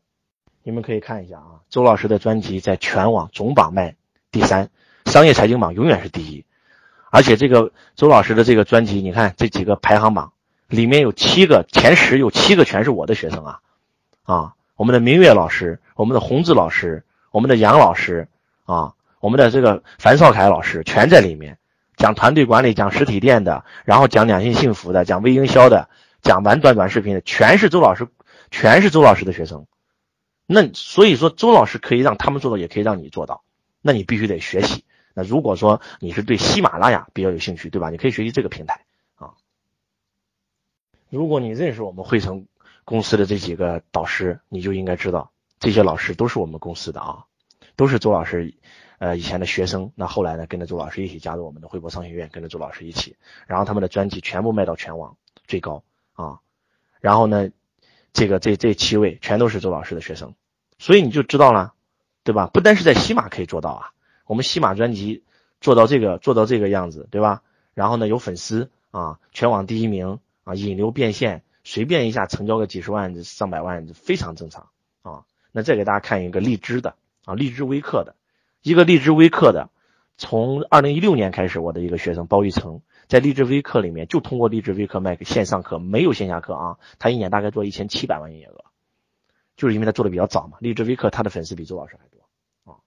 [0.63, 3.97] 你们可以看一下啊，周老师的专辑在全网总榜卖
[4.31, 4.69] 第三，
[5.03, 6.45] 商业财经榜永远是第一，
[7.11, 10.31] 而且这个周老师的这个专辑，你看这几个排行榜
[10.69, 13.59] 里面有七个前十，有七个全是我的学生啊，
[14.23, 18.29] 啊，我们的明月老师，我们的洪志老师，我们的杨老师
[18.63, 21.57] 啊，我们的这个樊少凯老师全在里面，
[21.97, 25.89] 讲团队管理，讲实体店的，然后讲两性幸福的，讲微营销的，
[26.25, 28.07] 讲完短短视频的，全是周老师，
[28.49, 29.67] 全是周老师的学生。
[30.47, 33.43] 那所以说，周老师可以让他们做到，也可以让你做到。
[33.79, 34.85] 那你必须得学习。
[35.13, 37.91] 那如果说你是对喜马拉雅比较有兴趣，对吧？
[37.91, 38.85] 你可以学习这个平台
[39.17, 39.35] 啊。
[41.11, 42.47] 如果你认识我们汇成
[42.85, 47.25] 公司的这几个导师，你就应该知道，这些老师都是我们公司的啊，
[47.75, 48.55] 都是周老师
[48.97, 49.91] 呃以前的学生。
[49.93, 53.15] 那后来呢，跟着周老师一起加入我们的汇博商学院，跟着周老师一起，
[53.45, 55.15] 然后他们的专辑全部卖到全网
[55.45, 55.83] 最高
[56.15, 56.39] 啊。
[56.99, 57.51] 然后呢？
[58.17, 60.35] 这个这这七位全都是周老师的学生，
[60.79, 61.73] 所以你就知道了，
[62.23, 62.47] 对吧？
[62.47, 63.91] 不单是在西马可以做到啊，
[64.25, 65.25] 我们西马专辑
[65.59, 67.41] 做到这个做到这个样子，对吧？
[67.73, 74.69] 然后呢，有粉丝啊，全网第一名啊，引流变现，随便一下成交个几十万、上百万，非常正常
[75.01, 75.25] 啊。
[75.51, 76.95] 那再给大家看一个荔枝的
[77.25, 78.15] 啊，荔枝微课的
[78.61, 79.69] 一个荔枝微课的，
[80.17, 82.79] 从二零一六年开始，我的一个学生包玉成。
[83.07, 86.77] 在励志微课里面，就通过励志微课卖给线上课，没有线下课啊。
[86.99, 88.65] 他一年大概做一千七百万营业额，
[89.55, 90.57] 就是因为他做的比较早嘛。
[90.59, 92.77] 励志微课他的粉丝比周老师还多啊。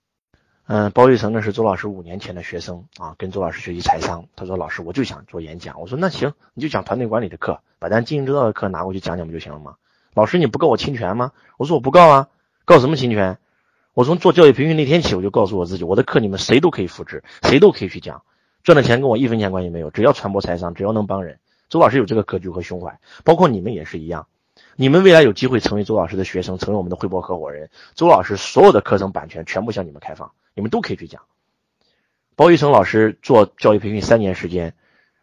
[0.66, 4.26] 嗯，包玉成呢是周老师五年前的学生啊，跟周老师学习财商。
[4.36, 9.76] 他说：“老师，我就想做演讲。”我说：“那行，你就讲团队管理的课，把咱经营之道的课拿过去讲讲不就行了吗？”
[10.14, 11.32] 老师，你不告我侵权吗？
[11.58, 12.28] 我说：“我不告啊，
[12.64, 13.38] 告什么侵权？
[13.94, 18.22] 我从做教育培训那天起，我就告诉我自己，我的课你们谁都可以复制，谁都可以去讲。”
[18.68, 21.38] 赚的钱跟我一分钱关系没有，只要传播财商，只要能帮人，
[21.70, 24.26] 周老师有这个格局和胸怀，包括你们也是一样。
[24.76, 31.22] 你们未来有机会成为周老师的学生，成为我们的汇博合伙人，周老师所有的课程版权全部向你们开放，你们都可以去讲。
[32.36, 34.74] 包玉成老师做教育培训三年时间，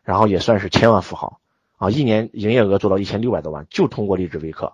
[0.04, 1.40] 然后也算是千万富豪
[1.78, 4.74] 啊，一年营业额做到一千六百多万，就通过励志微课，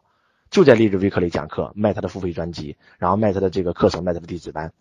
[0.49, 4.71] 就在励志微课里讲课，卖他的付费专辑，然后卖他的这个课程，卖他的弟子班，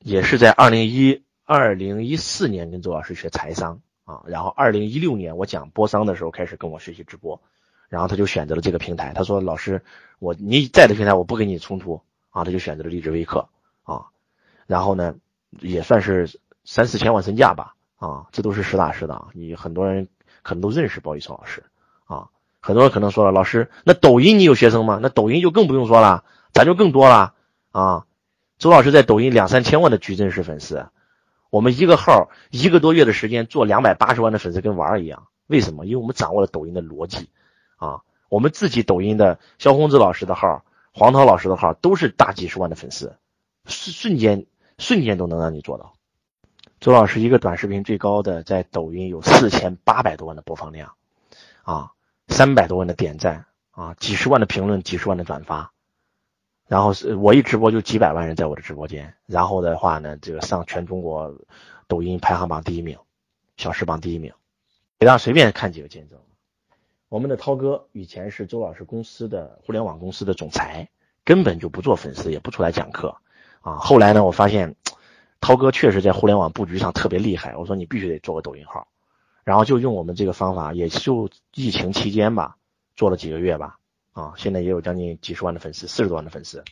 [0.00, 1.22] 也是在二零一。
[1.48, 7.40] 二零一四年跟周老师学财商啊，然后二零一六年我讲播商的时候开始跟我学习直播，
[7.88, 9.12] 然后他就选择了这个平台。
[9.14, 9.80] 他说：“老师，
[10.18, 13.48] 我你在的平台我不跟你冲突啊。”他就选择了励志微课
[13.84, 14.06] 啊，
[14.66, 15.14] 然后呢
[15.60, 19.28] 也算是三四千万身价吧啊，这都是实打实的啊。
[19.32, 20.08] 你很多人
[20.42, 21.62] 可能都认识包玉成老师
[22.06, 22.28] 啊，
[22.58, 24.98] 很多人可能说了，老师那抖音你有学生吗？
[25.00, 27.34] 那抖音就更不用说了，咱就更多了
[27.70, 28.04] 啊。
[28.58, 30.88] 周老师在抖音两三千万的矩阵式粉丝。
[31.50, 35.86] 我们一个号一个多月的时间做两百八十万的粉丝跟玩儿一样，为什么？
[35.86, 37.30] 因为我们掌握了抖音的逻辑
[37.76, 38.02] 啊。
[38.28, 43.16] 我们自己抖音的肖宏志老师的号、黄涛老师的号都是大几十万的粉丝，
[43.66, 44.46] 瞬瞬间
[44.78, 45.92] 瞬间都能让你做到。
[46.80, 50.94] 周老师一个短视频最高的在抖音有四千八百多万的播放量
[51.62, 51.92] 啊，
[52.26, 55.72] 三百多万的点赞啊，几十万的评论，几十万的转发。
[56.66, 61.34] 然后是我一直播就几百万人在我的直播间，然后的话呢，这个上全中国
[61.86, 62.98] 抖音排行榜第一名，
[63.56, 64.32] 小时榜第一名，
[64.98, 66.18] 给大家随便看几个见证。
[67.08, 70.88] 我们的涛哥以前是周老师公司的互联网公司的总裁，
[71.24, 73.16] 根本就不做粉丝，也不出来讲课
[73.60, 73.76] 啊。
[73.76, 74.74] 后来呢，我发现
[75.40, 78.88] 涛哥确实在互联网布局上特别厉害，我说你必须得做个抖音号，
[79.44, 82.56] 然后就用我们这个方法，也就疫情期间吧，
[82.96, 83.78] 做了几个月吧，
[84.16, 86.64] 啊，现在也有将近几十万的粉丝，四十多万的粉丝。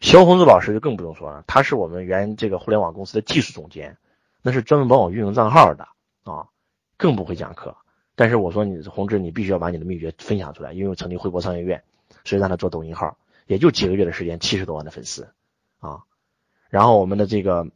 [0.00, 3.98] 肖红子老师就更不用说了，他是我们原这个互联网公司的技术总监，
[4.42, 5.88] 那是专门帮我运营账号的
[6.22, 6.46] 啊，
[6.96, 7.76] 更不会讲课。
[8.14, 11.82] 但是我说你红志，你必须要把你的秘诀分享出来，因为我成立汇博商学院，
[12.24, 13.18] 所以让他做抖音号，
[13.48, 15.32] 也就几个月的时间，七十多万的粉丝
[15.80, 16.04] 啊。
[16.68, 17.66] 然后我们的这个，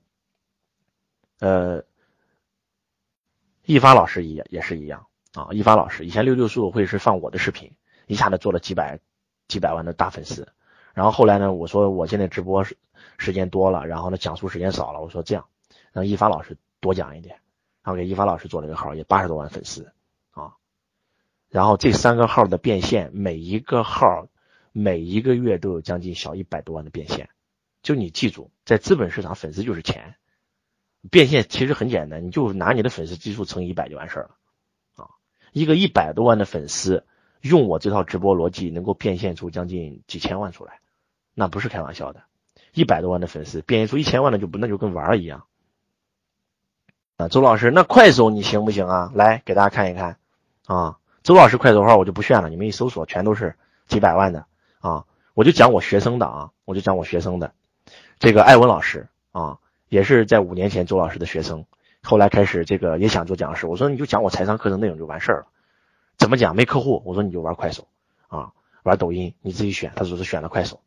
[1.41, 1.83] 呃，
[3.65, 5.49] 一发老师也也是一样啊。
[5.51, 7.73] 一发老师以前六六书会是放我的视频，
[8.07, 9.01] 一下子做了几百
[9.49, 10.53] 几百万的大粉丝。
[10.95, 12.77] 然后后来呢，我说我现在直播时
[13.17, 15.47] 时间多了，然后呢讲述时间少了，我说这样
[15.93, 17.37] 让一发老师多讲一点，
[17.83, 19.93] 然后给一发老师做了一个号，也八十多万粉丝
[20.31, 20.55] 啊。
[21.49, 24.29] 然后这三个号的变现，每一个号
[24.73, 27.31] 每一个月都有将近小一百多万的变现。
[27.83, 30.17] 就你记住，在资本市场，粉丝就是钱。
[31.11, 34.37] 变现其实很简单，你就拿你的粉丝基数乘以一百就完事儿了。
[34.97, 35.11] 啊，
[35.53, 37.07] 一个一百多万的粉丝，
[37.49, 40.81] 用我这套直播逻辑，能够变现出将近几千万出来，
[41.35, 42.23] 那不是开玩笑的。
[42.73, 45.45] 一百多万的粉丝变现出一千万的，就不那就跟玩儿一样。
[47.17, 49.11] 啊，周老师，那快手你行不行啊？
[49.15, 50.19] 来给大家看一看
[50.67, 50.99] 啊。
[51.25, 54.47] 周老师快手号我就不炫了，你们一搜索全都是几百万的
[54.79, 55.05] 啊！
[55.35, 57.53] 我就讲我学生的啊，我就讲我学生的，
[58.19, 61.67] 这个艾文老师啊，也是在五年前周老师的学生，
[62.03, 65.47] 后来开始这个也想做讲师，我说你就讲我财商课程内容就完事儿了，
[66.19, 67.89] 怎么讲没客户，我说你就玩快手
[68.27, 68.53] 啊，
[68.83, 70.83] 玩抖音你自己选，他说是选了快手，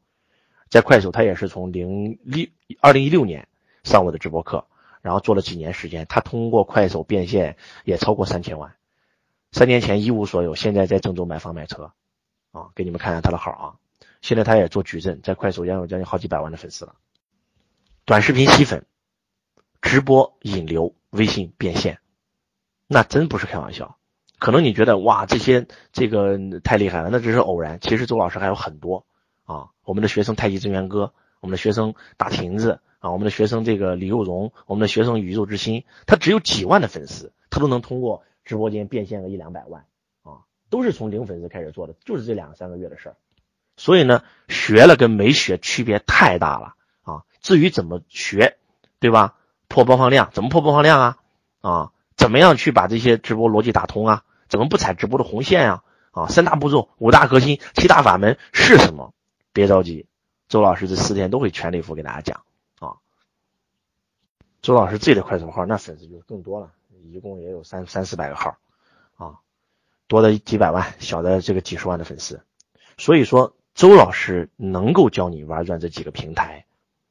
[0.70, 2.48] 在快手他也是从零六
[2.82, 3.48] 二零一六年
[3.84, 4.68] 上我的直播课，
[5.02, 7.56] 然后做了几年时间，他通过快手变现
[7.86, 8.76] 也超过三千万。
[9.54, 11.94] 三年前一无所有，现在在郑州买房买车，
[12.52, 13.66] 啊，给你们看看他的号啊。
[14.22, 16.96] 现在他也做矩阵，在快手也有将近好几百万的粉丝了。
[18.06, 18.86] 短视频吸粉，
[19.82, 22.00] 直播引流，微信变现，
[22.88, 23.98] 那真不是开玩笑。
[24.42, 27.80] 可能你觉得哇，这些这个太厉害了，那只是偶然。
[27.80, 29.06] 其实周老师还有很多
[29.46, 38.24] 啊，我们的学生太极真元哥，我们的学生大亭子啊，我们的学生这个李幼荣，我们的学生宇宙之心，他只有几万的粉丝，他都能通过。
[38.44, 39.86] 直播间变现个一两百万
[40.24, 43.16] 啊，都是从零粉丝开始做的，就是这两三个月的事儿。
[43.78, 46.74] 所以呢，学了跟没学区别太大了
[47.04, 47.22] 啊。
[47.42, 48.58] 至于怎么学，
[49.00, 49.36] 对吧？
[49.68, 51.18] 破播放量怎么破播放量啊？
[51.62, 54.24] 啊，怎么样去把这些直播逻辑打通啊？
[54.52, 55.84] 怎么不踩直播的红线呀？
[56.12, 59.14] 啊，三大步骤、五大核心、七大法门是什么？
[59.54, 60.06] 别着急，
[60.49, 62.43] 周老师这四天都会全力以赴给大家讲
[62.80, 62.97] 啊。
[64.62, 66.74] 周老师自己的快手号那粉丝就更多了。
[67.10, 68.58] 一共也有三三四百个号，
[69.16, 69.39] 啊，
[70.08, 72.43] 多的几百万，小的这个几十万的粉丝，
[72.97, 76.66] 所以说周老师能够教你玩转这几个平台，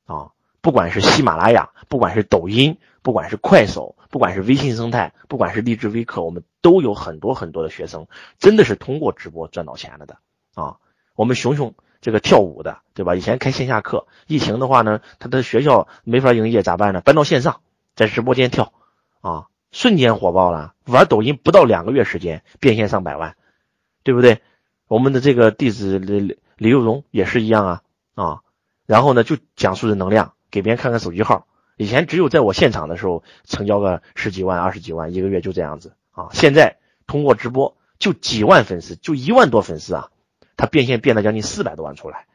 [0.05, 8.07] 啊，不管是喜马拉雅，不管是抖音，不管是快手，不管是微信生态，不管是励志微课，我们都有很多很多的学生，
[8.39, 10.19] 真的是通过直播赚到钱了的，
[10.55, 10.77] 啊，
[11.15, 13.15] 我们熊熊这个跳舞的，对吧？
[13.15, 17.01] 以前开线下课，疫情的话呢，他的学校没法营业，咋办呢？
[17.01, 17.61] 搬到线上，
[17.95, 18.73] 在直播间跳，
[19.21, 19.47] 啊。
[19.73, 23.37] 瞬间火爆了，玩抖音不到两个月时间变现上百万，
[24.03, 24.43] 对不对？
[24.89, 27.83] 我们的这个弟子李李李幼荣也是一样啊
[28.17, 28.41] 啊，
[28.85, 31.47] 然后呢就讲述的能量，给别人看看手机号，
[31.77, 40.11] 以前只有在我现场的时候成交个十几万、二十几万一个月就这样子啊，现在通过直播就几万粉丝，就一万多粉丝啊，
[40.57, 42.27] 他变现变了将近四百多万出来，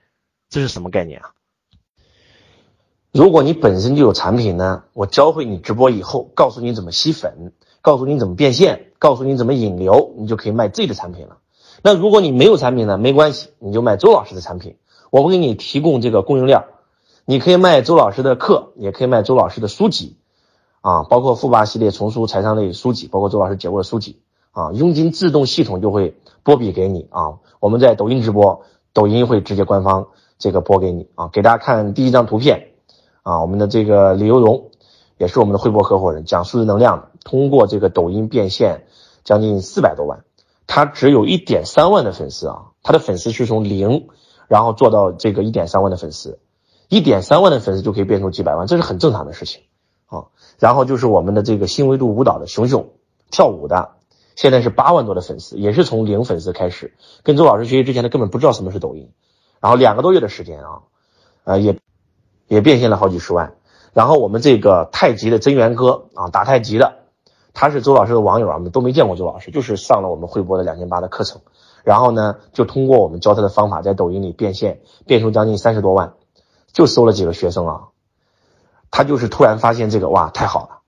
[0.50, 1.32] 这是什么概念啊？
[3.12, 11.38] 如果你本身就有产品呢，我教会你直播以后，告诉你怎么吸粉，告诉你怎么变现，告诉你怎么引流，你就可以卖自己的产品了。
[11.82, 14.78] 那如果你没有产品呢，没关系，你就卖周老师的产品，
[15.12, 16.66] 我会给你提供这个供应链。
[17.26, 20.18] 你可以卖周老师的课，也可以卖周老师的书籍，
[20.82, 24.22] 啊，包括富爸系列丛书、财商类书籍，包括周老师解过的书籍，
[24.52, 27.40] 啊，佣金自动系统就会拨笔给你啊。
[27.60, 28.62] 我们在抖音直播，
[28.94, 30.08] 抖音会直接官方
[30.38, 31.30] 这个拨给你啊。
[31.34, 32.70] 给大家看第一张图片。
[33.24, 34.70] 啊，我们的这个李由荣，
[35.18, 38.86] 也是我们的汇博合伙人，讲数字能量，通过这个抖音变现
[39.24, 40.24] 将近四百多万，
[40.68, 44.10] 他只有一点三万的粉丝啊，他的粉丝是从零，
[44.48, 46.38] 然后做到这个一点三万的粉丝，
[46.90, 49.64] 一点三万的粉丝就可以变成几百万，这是很正常的事情
[50.08, 50.26] 啊。
[50.60, 52.90] 然后就是我们的这个新维度舞蹈的熊熊，
[53.32, 53.92] 跳舞的，
[54.36, 59.12] 现在是八万多的粉丝，也是从零粉丝开始，跟周老师学习之前，他根本不知道什么是抖音，
[59.60, 60.82] 然后两个多月的时间啊，
[61.44, 61.78] 呃也。
[62.48, 63.56] 也变现了好几十万，
[63.92, 67.00] 然后我们这个太极的真元哥啊，打太极的，
[67.56, 71.42] 他是周老师的网友啊，我们都没见过周老师，就是上了我们汇博的两千八的课程，
[71.84, 76.14] 然后呢，就通过我们教他的方法，在抖音里变现，变出将近三十多万，
[76.76, 77.82] 就收了几个学生啊。
[78.92, 80.80] 他就是突然发现这个哇太好了，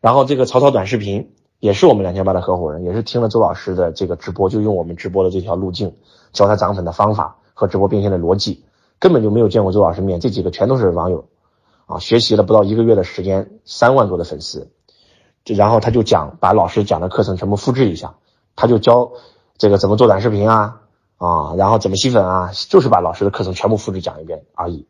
[0.00, 5.96] 然后这个曹操短视频也是我们两千八的合伙人，也是听了周老师的这个直播，就用我们直播的这条路径
[6.32, 8.64] 教他涨粉的方法和直播变现的逻辑，
[9.00, 11.24] 根本就没有见过周老师面，这几个全都是网友
[11.86, 14.70] 啊，学习了不到一个月的时间，三万多的粉丝，
[15.44, 18.14] 这然后他就讲把老师讲的课程全部复制一下，
[18.54, 19.12] 他就教
[19.58, 20.80] 这个怎么做短视频啊
[21.16, 24.86] 啊，然后怎么吸粉啊，就是把老师的课程全部复制讲一遍而已。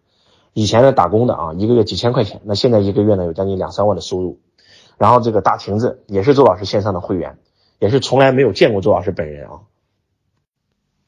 [0.54, 4.40] 以前呢打工的啊，一个月几千块钱，那现在一个月呢有将近两三万的收入。
[4.98, 7.38] 然后这个大亭子也是周老师线上的会员，
[7.78, 9.62] 也是从来没有见过周老师本人啊，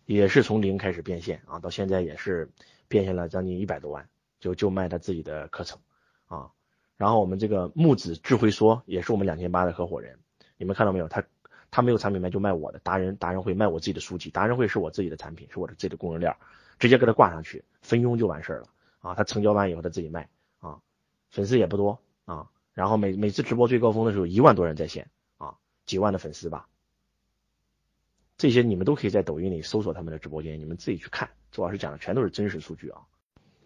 [0.07, 2.51] 也是从零开始变现啊，到现在也是
[2.89, 4.09] 变现了将近一百多万，
[4.41, 5.79] 就就卖他自己的课程
[6.27, 6.49] 啊。
[6.97, 10.19] 然后我们这个木子智慧说也是我们两千八的合伙人，
[10.57, 11.07] 你们看到没有？
[11.07, 11.23] 他
[11.71, 16.35] 他没有产品卖就卖我的达人达人会卖我自己的书籍，达人会是我自己的产品，是我的自己的供应链，
[16.79, 18.67] 直接给他挂上去分佣就完事儿了。
[19.05, 20.31] 啊，他成交完以后他自己卖
[20.61, 20.79] 啊，
[21.31, 26.67] 粉丝也不多啊，然后每每次直播最高峰的时候一万多人在线啊，几万的粉丝吧，
[28.39, 33.03] 这些你们都可以在抖音里搜索他们的直播间，你们自己去看，周老师讲的全都是真实数据啊。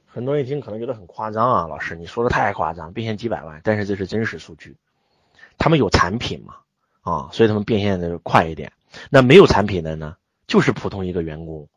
[0.06, 4.76] 很多人一听可能觉得很夸张啊，老师你说的太夸张，变现几百万，但是这是真实数据，
[5.56, 6.56] 他们有产品嘛
[7.02, 8.72] 啊，所以他们变现的快一点，
[9.08, 10.16] 那没有产品的呢，
[10.48, 11.68] 就是普通一个员工，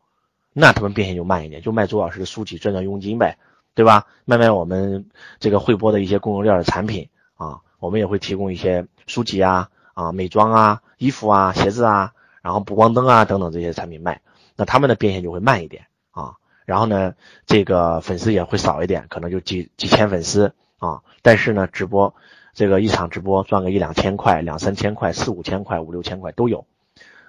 [0.52, 3.38] 那他们变现就慢一点，就卖周老师的书籍赚赚佣金呗。
[3.74, 4.06] 对吧？
[4.24, 5.06] 卖卖我们
[5.40, 12.12] 这个汇播的一些供应链的产品啊，我们也会提供一些书籍啊、啊美妆啊、衣服啊、鞋子啊，
[12.42, 14.20] 然后补光灯啊等等这些产品卖，
[14.56, 16.34] 那他们的变现就会慢一点啊。
[16.64, 17.14] 然后呢，
[17.46, 21.00] 这个粉丝也会少一点，可能就几几千粉丝啊。
[21.22, 22.14] 但是呢，直播
[22.54, 26.66] 这个一场直播赚个一两千块、两三千块、四五千块、五六千块都有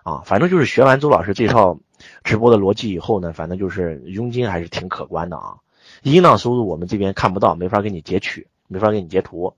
[0.03, 0.21] 啊。
[0.25, 1.79] 反正就是学完周老师这套
[2.23, 5.55] 直播的逻辑以后呢，反正就是佣金还是挺可观的啊。
[6.11, 9.55] 音浪收入我们这边看不到，没法给你截取，没法给你截图。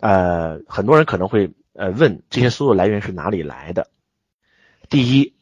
[0.00, 3.88] 呃，很多人可能会呃问这些收入来源是哪里来的？
[4.88, 5.34] 第一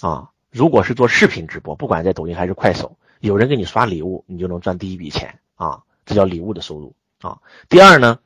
[0.00, 7.38] 啊，如果是做视频直播，不管在抖音还是快手，有人给你刷礼物，你就能赚第一笔钱啊，这叫礼物的收入啊。
[7.68, 8.18] 第二呢，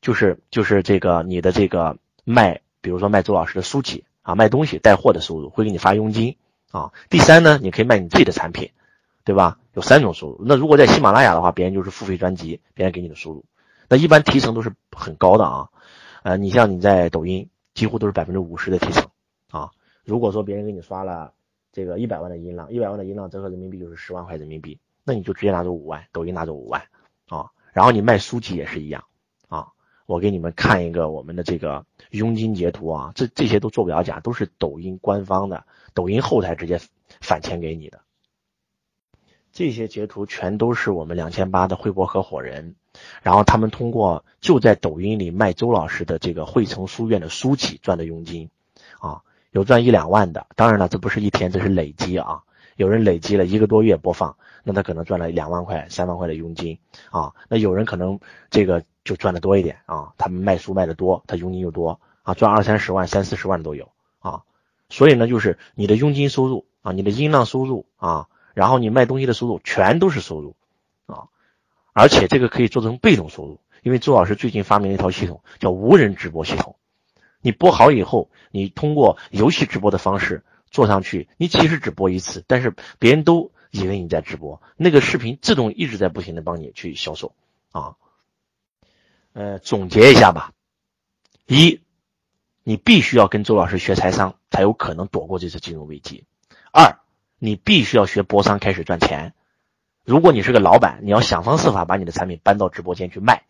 [0.00, 6.36] 就是就是这个你的这个卖，比如说卖周老师的书籍啊，卖东西带货的收入会给你发佣金
[6.72, 6.92] 啊。
[7.08, 8.70] 第三呢，你可以卖你自己的产品。
[9.26, 9.58] 对吧？
[9.74, 10.40] 有三种收入。
[10.46, 13.44] 那如果在喜马拉雅的话，别人就是付费专辑，别人给你的收入。
[13.88, 15.68] 那一般提成都是很高的啊。
[16.22, 19.10] 呃，你像你在抖音，几乎都是百分之五十的提成
[19.50, 19.70] 啊。
[20.04, 21.32] 如果说别人给你刷了
[21.72, 26.80] 这个一百万的音浪，一百万的音浪折合人民币就是十万块人民币，那你就直接拿走五万，抖音拿走五万
[27.26, 27.50] 啊。
[27.72, 29.02] 然后你卖书籍也是一样
[29.48, 29.66] 啊。
[30.06, 35.64] 我给你们看一个我们的这个佣金截图啊，这这些都做不了假，都是抖音官方的，
[35.94, 36.80] 抖音后台直接
[37.20, 38.00] 返钱给你的。
[39.56, 42.74] 这些截图全都是我们两千八的汇博合伙人，
[43.22, 48.50] 然后他们通过就在抖音里卖周老师的这个汇成书院的书籍赚的佣金，
[49.00, 52.42] 啊，有赚一两万的，当然了，这不是一天，这是累积啊，
[52.76, 56.78] 有人累积了一个多月播放，那他可能赚了两万块、三万块的佣金
[57.10, 63.88] 啊，那有人可能这个就赚的多一点啊，他们卖书卖的多，他佣金又多啊，赚二三十万、三四十万都有
[64.18, 64.42] 啊，
[64.90, 68.28] 所以呢，就是你的佣金收入啊，你的音浪收入啊。
[68.56, 70.56] 然后你卖东西的收入全都是收入，
[71.04, 71.28] 啊，
[71.92, 76.76] 而且这个可以做成被动收入，因为周老师最近发明了一套系统，叫无人直播系统。
[77.42, 87.34] 你播好以后，你通过游戏直播的方式做上去，你其实只播一次，但是别人都以为你在直播，那个视频自动一直在不停的帮你去销售，
[87.72, 87.96] 啊，
[89.34, 90.54] 呃，总结一下吧，
[91.46, 91.82] 一，
[92.62, 96.24] 你必须要跟周老师学财商，才有可能躲过这次金融危机。
[96.72, 97.00] 二。
[97.38, 99.34] 你必须要学播商开始赚钱。
[100.04, 103.42] 如果你是个老板，你要想方设法把你的产品搬到直播间去卖。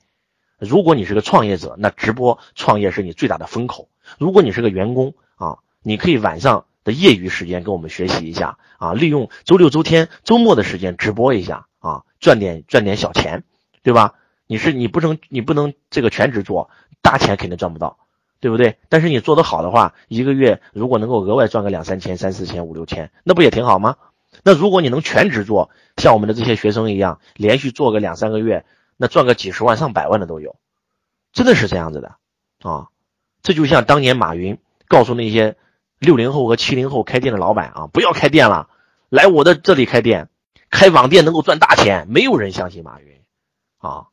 [0.58, 3.88] 如果你是个创业者，那直播创业是你最大的风口。
[4.18, 13.44] 如果你是个员工啊，你可以晚上的业余时间跟我们学习一下啊，利用周六周天周末的时间直播一下啊，赚点赚点小钱，
[13.82, 14.14] 对吧？
[14.46, 16.70] 你是你不能你不能这个全职做，
[17.02, 17.98] 大钱肯定赚不到。
[18.40, 18.78] 对不对？
[18.88, 23.96] 但是你做得好的话，一个月如果能够额外赚个两三千、三四千、五六千，那不也挺好吗？
[24.42, 28.66] 那如果你能全职做，像我们的这些学生一样，连续做个两三个月，
[28.96, 30.56] 那赚个几十万、上百万的都有，
[31.32, 32.16] 真的是这样子的
[32.62, 32.88] 啊！
[33.42, 34.58] 这就像当年马云
[34.88, 35.56] 告诉那些
[35.98, 38.68] 六零后和七零后开店的老板啊，不要开店了，
[39.08, 40.28] 来我的这里开店，
[40.68, 42.06] 开网店能够赚大钱。
[42.08, 43.22] 没有人相信马云
[43.78, 44.08] 啊，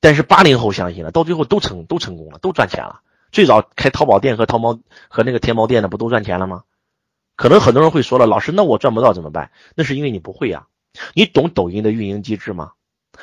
[0.00, 3.02] 但是八零后相信了，到最后都成都成功了，都赚钱了。
[3.36, 4.78] 最早开淘宝店和淘猫
[5.08, 6.62] 和那个天猫店的不都赚钱了吗？
[7.36, 9.50] 可能很多人会说了，老师，那我赚不到怎么办？
[9.74, 10.68] 那是因为你不会呀。
[11.12, 12.72] 你懂抖音的运营机制吗？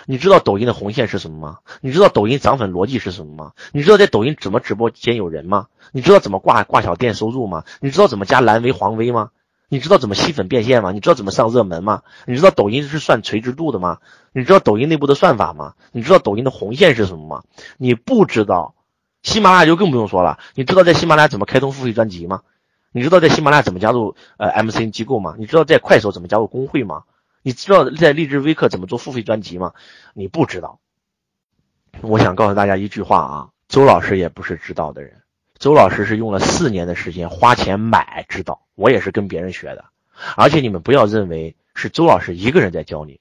[0.06, 1.58] 你知道抖音的红线是什么吗？
[1.82, 3.54] 你知道抖音涨粉逻辑是什么吗？
[3.72, 5.66] 你知道在抖音怎么直播间有人吗？
[5.92, 7.64] 你知道怎么挂挂小店收入吗？
[7.80, 9.32] 你知道怎么加蓝 V 黄 V 吗？
[9.68, 10.92] 你知道怎么吸粉变现吗？
[10.92, 12.04] 你知道怎么上热门吗？
[12.28, 13.98] 你知道抖音是算垂直度的吗？
[14.32, 15.74] 你知道抖音内部的算法吗？
[15.92, 17.44] 你知道抖音的红线是什么吗？
[17.78, 18.76] 你不知道，
[19.24, 20.38] 喜马拉雅就更不用说了。
[20.54, 22.44] 你知道在喜马拉雅怎么开通付费专辑吗？
[22.92, 25.36] 你知道在喜马拉雅怎么加入呃 MCN 机构吗？
[25.40, 27.06] 你知道在快手怎么加入工会吗？
[27.42, 29.74] 你知道在励志微课怎么做付费专辑吗？
[30.14, 30.80] 你不知道。
[32.02, 35.22] 我想告诉大家一句话啊，周老师也不是知道的人，
[35.58, 39.86] 周老师是用了四年的时间花钱买知道，我也是跟别人学的。
[40.36, 43.20] 而且你们不要认为是周老师一个人在教你，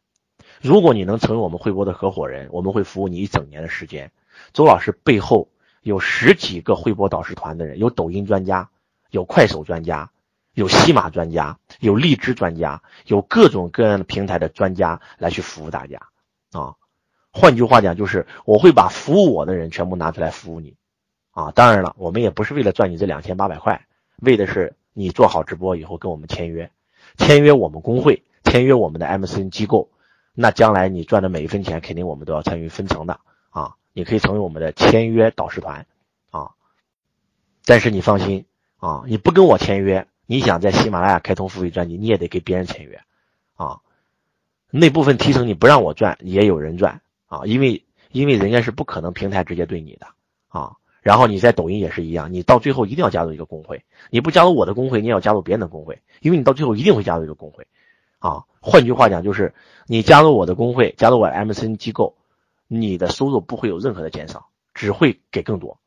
[0.60, 4.10] 如果你能成为我们汇博的合伙人，我们会服务你一整年的时间。
[4.52, 5.48] 周老师背后
[5.82, 8.70] 有十几个汇博导师团的人，有抖音专家，
[9.10, 10.10] 有快手专家。
[10.54, 16.08] 有西马专家，有荔枝专家，有各种各样的平台的专家来去服务大家
[16.52, 16.74] 啊。
[17.32, 20.76] 换句话讲，就是我会把服务我的人全部拿出来服务你
[21.30, 21.52] 啊。
[21.52, 26.70] 当然了，我们也不是为了赚你这两千八百块，为的是你做好直播以后跟我们签约，
[27.16, 29.88] 签约我们工会，签约我们的 MCN 机构，
[30.34, 33.76] 那将来你赚的每一分钱，肯定我们都要参与分成的啊。
[33.92, 35.86] 你可以成为我们的签约导师团
[36.30, 36.50] 啊。
[37.64, 38.46] 但是你放心
[38.78, 40.06] 啊，你不跟我签约。
[40.24, 43.02] 你想在喜马拉雅开通付费专辑，你也得给别人签约，
[43.54, 43.80] 啊，
[44.70, 50.06] 那部分提成你不让我赚，也有人赚啊，因为因为人家是不可能平台直接对你的
[50.48, 50.76] 啊。
[51.02, 57.66] 然后你在抖音也是一样，你到最后一定要加入一个工会，你不加入我的工会，你也要加入别人的工会，因为你到最后一定会加入一个工会，
[58.20, 59.52] 啊，换句话讲就是
[59.86, 62.14] 你加入我的工会，加入我 MCN 机构，
[62.80, 65.78] 你的收入不会有任何的减少，只会给更多，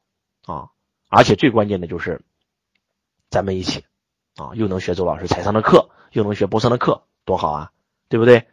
[0.46, 0.70] 啊，
[1.10, 2.22] 而且最关键的就是
[3.30, 3.84] 咱们一起。
[4.38, 7.72] 啊，又能学周老师财商的课，又能学波商的课，多好啊，
[8.10, 8.50] 对不对？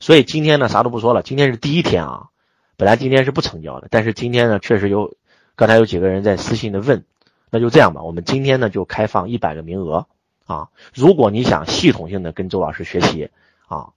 [0.00, 2.30] 所以今天呢，啥都不说了，今天是第一天啊。
[2.76, 5.14] 本来今天是不成交的，但是今天呢，确实有，
[5.54, 7.04] 刚才有几个人在私信的问，
[7.48, 10.08] 那就这样吧，我们今天呢就开放一百个名额
[10.46, 10.70] 啊。
[10.92, 13.30] 如果你想系统性的跟周老师学习
[13.68, 13.92] 啊，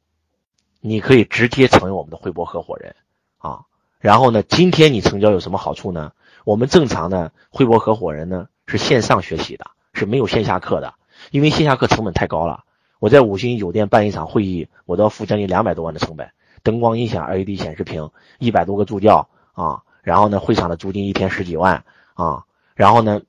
[0.81, 2.95] 你可以直接成为我们的汇博合伙人
[3.39, 3.65] 啊。
[4.03, 6.11] 然后呢，今天你成交有什么好处呢？
[6.43, 10.95] 我们正常的汇博合伙人呢是线上学习的，是没有线下课的。
[11.31, 12.65] 因为线下课成本太高了，
[12.99, 16.31] 我在五星酒店办一场会议，我都要付将近两百多万的成本，
[16.63, 22.43] 灯光音响、LED 显示屏，一百多个助教啊，然后呢，会场的租金一天十几万啊，
[22.75, 23.21] 然后呢，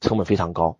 [0.00, 0.78] 成本非常高。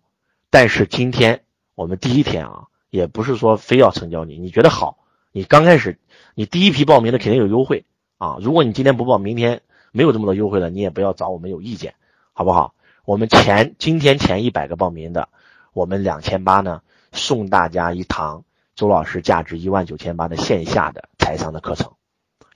[0.49, 1.41] 但是今天
[1.75, 4.97] 我们第一天啊，也不是说非要成交你，你觉得好，
[5.31, 5.99] 你刚开始
[6.33, 7.85] 你第一批报名的肯定有优惠
[8.17, 9.61] 啊，如果你今天不报，明天
[9.91, 11.95] 没有这么多优惠了，你也不要找我们有意见，
[12.33, 12.73] 好不好？
[13.05, 15.29] 我们前今天前一百个报名的。
[15.73, 18.45] 我们两千八呢，送大家一堂
[18.75, 21.91] 周老师价值一万九千八的线下的财商的课程，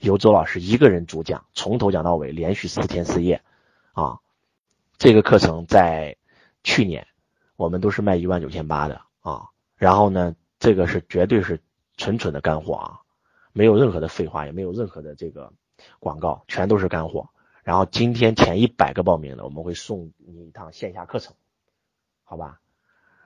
[0.00, 3.42] 由周老师一个人主讲，从头讲到尾，连续四天四夜，
[3.92, 4.20] 啊，
[4.96, 6.16] 这个课程在
[6.64, 7.06] 去年
[7.56, 11.60] 我们都是卖一万九千八的啊，然后呢，这个是绝对是
[11.98, 13.00] 纯纯的干货啊，
[13.52, 15.52] 没有任何的废话，也没有任何的这个
[15.98, 17.28] 广告，全都是干货。
[17.62, 21.34] 然后今天前一百个报名的，我们会送你一趟线下课程，
[22.24, 22.60] 好吧？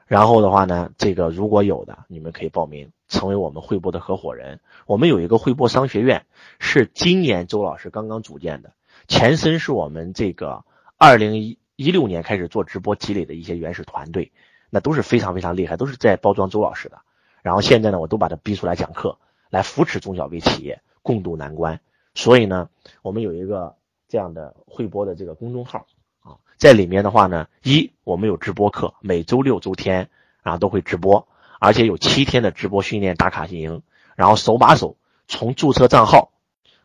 [0.07, 4.61] 然后的话呢，这个如果有的，你们可以报名成为我们汇博的合伙人。
[4.87, 6.27] 我们有一个汇博商学院，
[6.59, 8.75] 是今年周老师刚刚组建的，
[9.09, 10.65] 前身是我们这个
[10.99, 14.33] 二零一一六年开始做直播积累的一些原始团队，
[14.69, 17.01] 那都是非常非常厉害，都是在包装周老师的。
[17.41, 19.19] 然后现在呢，我都把他逼出来讲课，
[19.55, 21.81] 来扶持中小微企业共度难关。
[22.15, 22.69] 所以呢，
[23.03, 23.77] 我们有一个
[24.09, 25.87] 这样的汇播的这个公众号
[26.21, 26.37] 啊。
[26.57, 30.11] 在里面的话呢，一我们有直播课，每周六周天
[30.43, 31.29] 啊都会直播，
[31.61, 33.83] 而且有七天的直播训练打卡营，
[34.17, 34.97] 然后手把手
[35.29, 36.33] 从注册账号，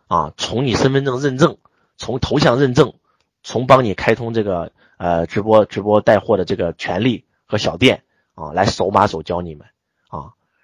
[0.07, 1.57] 啊，从你身份证认证，
[1.97, 2.93] 从头像认证，
[3.41, 8.03] 从帮你开通这个呃直播直播带货的这个权利和小店
[8.35, 9.67] 啊，来手把手教你们，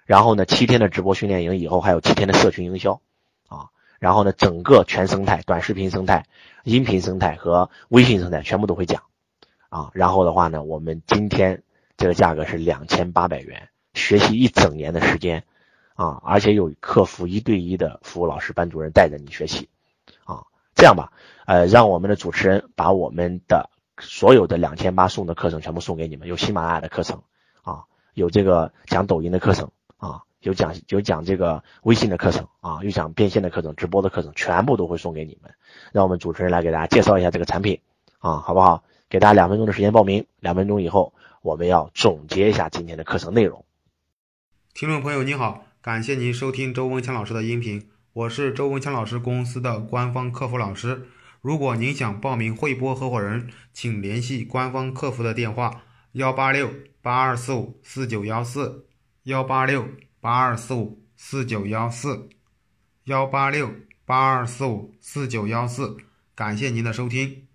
[0.06, 3.02] 然后呢七天的直播训练营以后还有七天的社群营销
[3.48, 6.24] 啊，然后呢整个全生态短视频生态。
[6.64, 9.04] 音频生态和微信生态全部都会讲，
[9.68, 11.62] 啊，然后的话呢，我们今天
[11.96, 15.44] 这个价格是两千八百元，学习一整年的时间，
[15.94, 19.68] 啊，而且有客服一对一的服务老师、班主任带着你学习，
[20.24, 20.42] 啊，
[20.74, 21.12] 这样吧，
[21.46, 27.22] 呃，让我们的主持人把我们的所有的两千八送的课程全部送给你们，有喜马拉雅的课程，
[27.62, 30.22] 啊，有这个讲抖音的课程，啊。
[30.40, 35.52] 有讲有讲这个微信的课程啊，有讲变现的课程、直播的课程，全部都会送给你们。
[35.90, 37.80] 让我们主持人来给大家介绍一下这个产品
[38.18, 38.84] 啊，好不好？
[39.08, 43.64] 给大家两分钟的时间报名，两分钟以后我们要总结一下今天的课程内容。
[44.72, 47.88] 听众朋友您好，感谢您收听周文强老师的音频。
[48.12, 51.06] 我是周文强老师公司的官方客服老师。
[51.40, 55.82] 如果您想报名汇波合伙人，请联系官方客服的电话：
[56.12, 56.70] 幺八六
[57.02, 58.85] 八二四五四九幺四，
[59.26, 59.88] 幺八六
[60.20, 62.28] 八二四五四九幺四，
[63.06, 63.74] 幺八六
[64.04, 65.96] 八二四五四九幺四。
[66.36, 67.45] 感谢您的收听。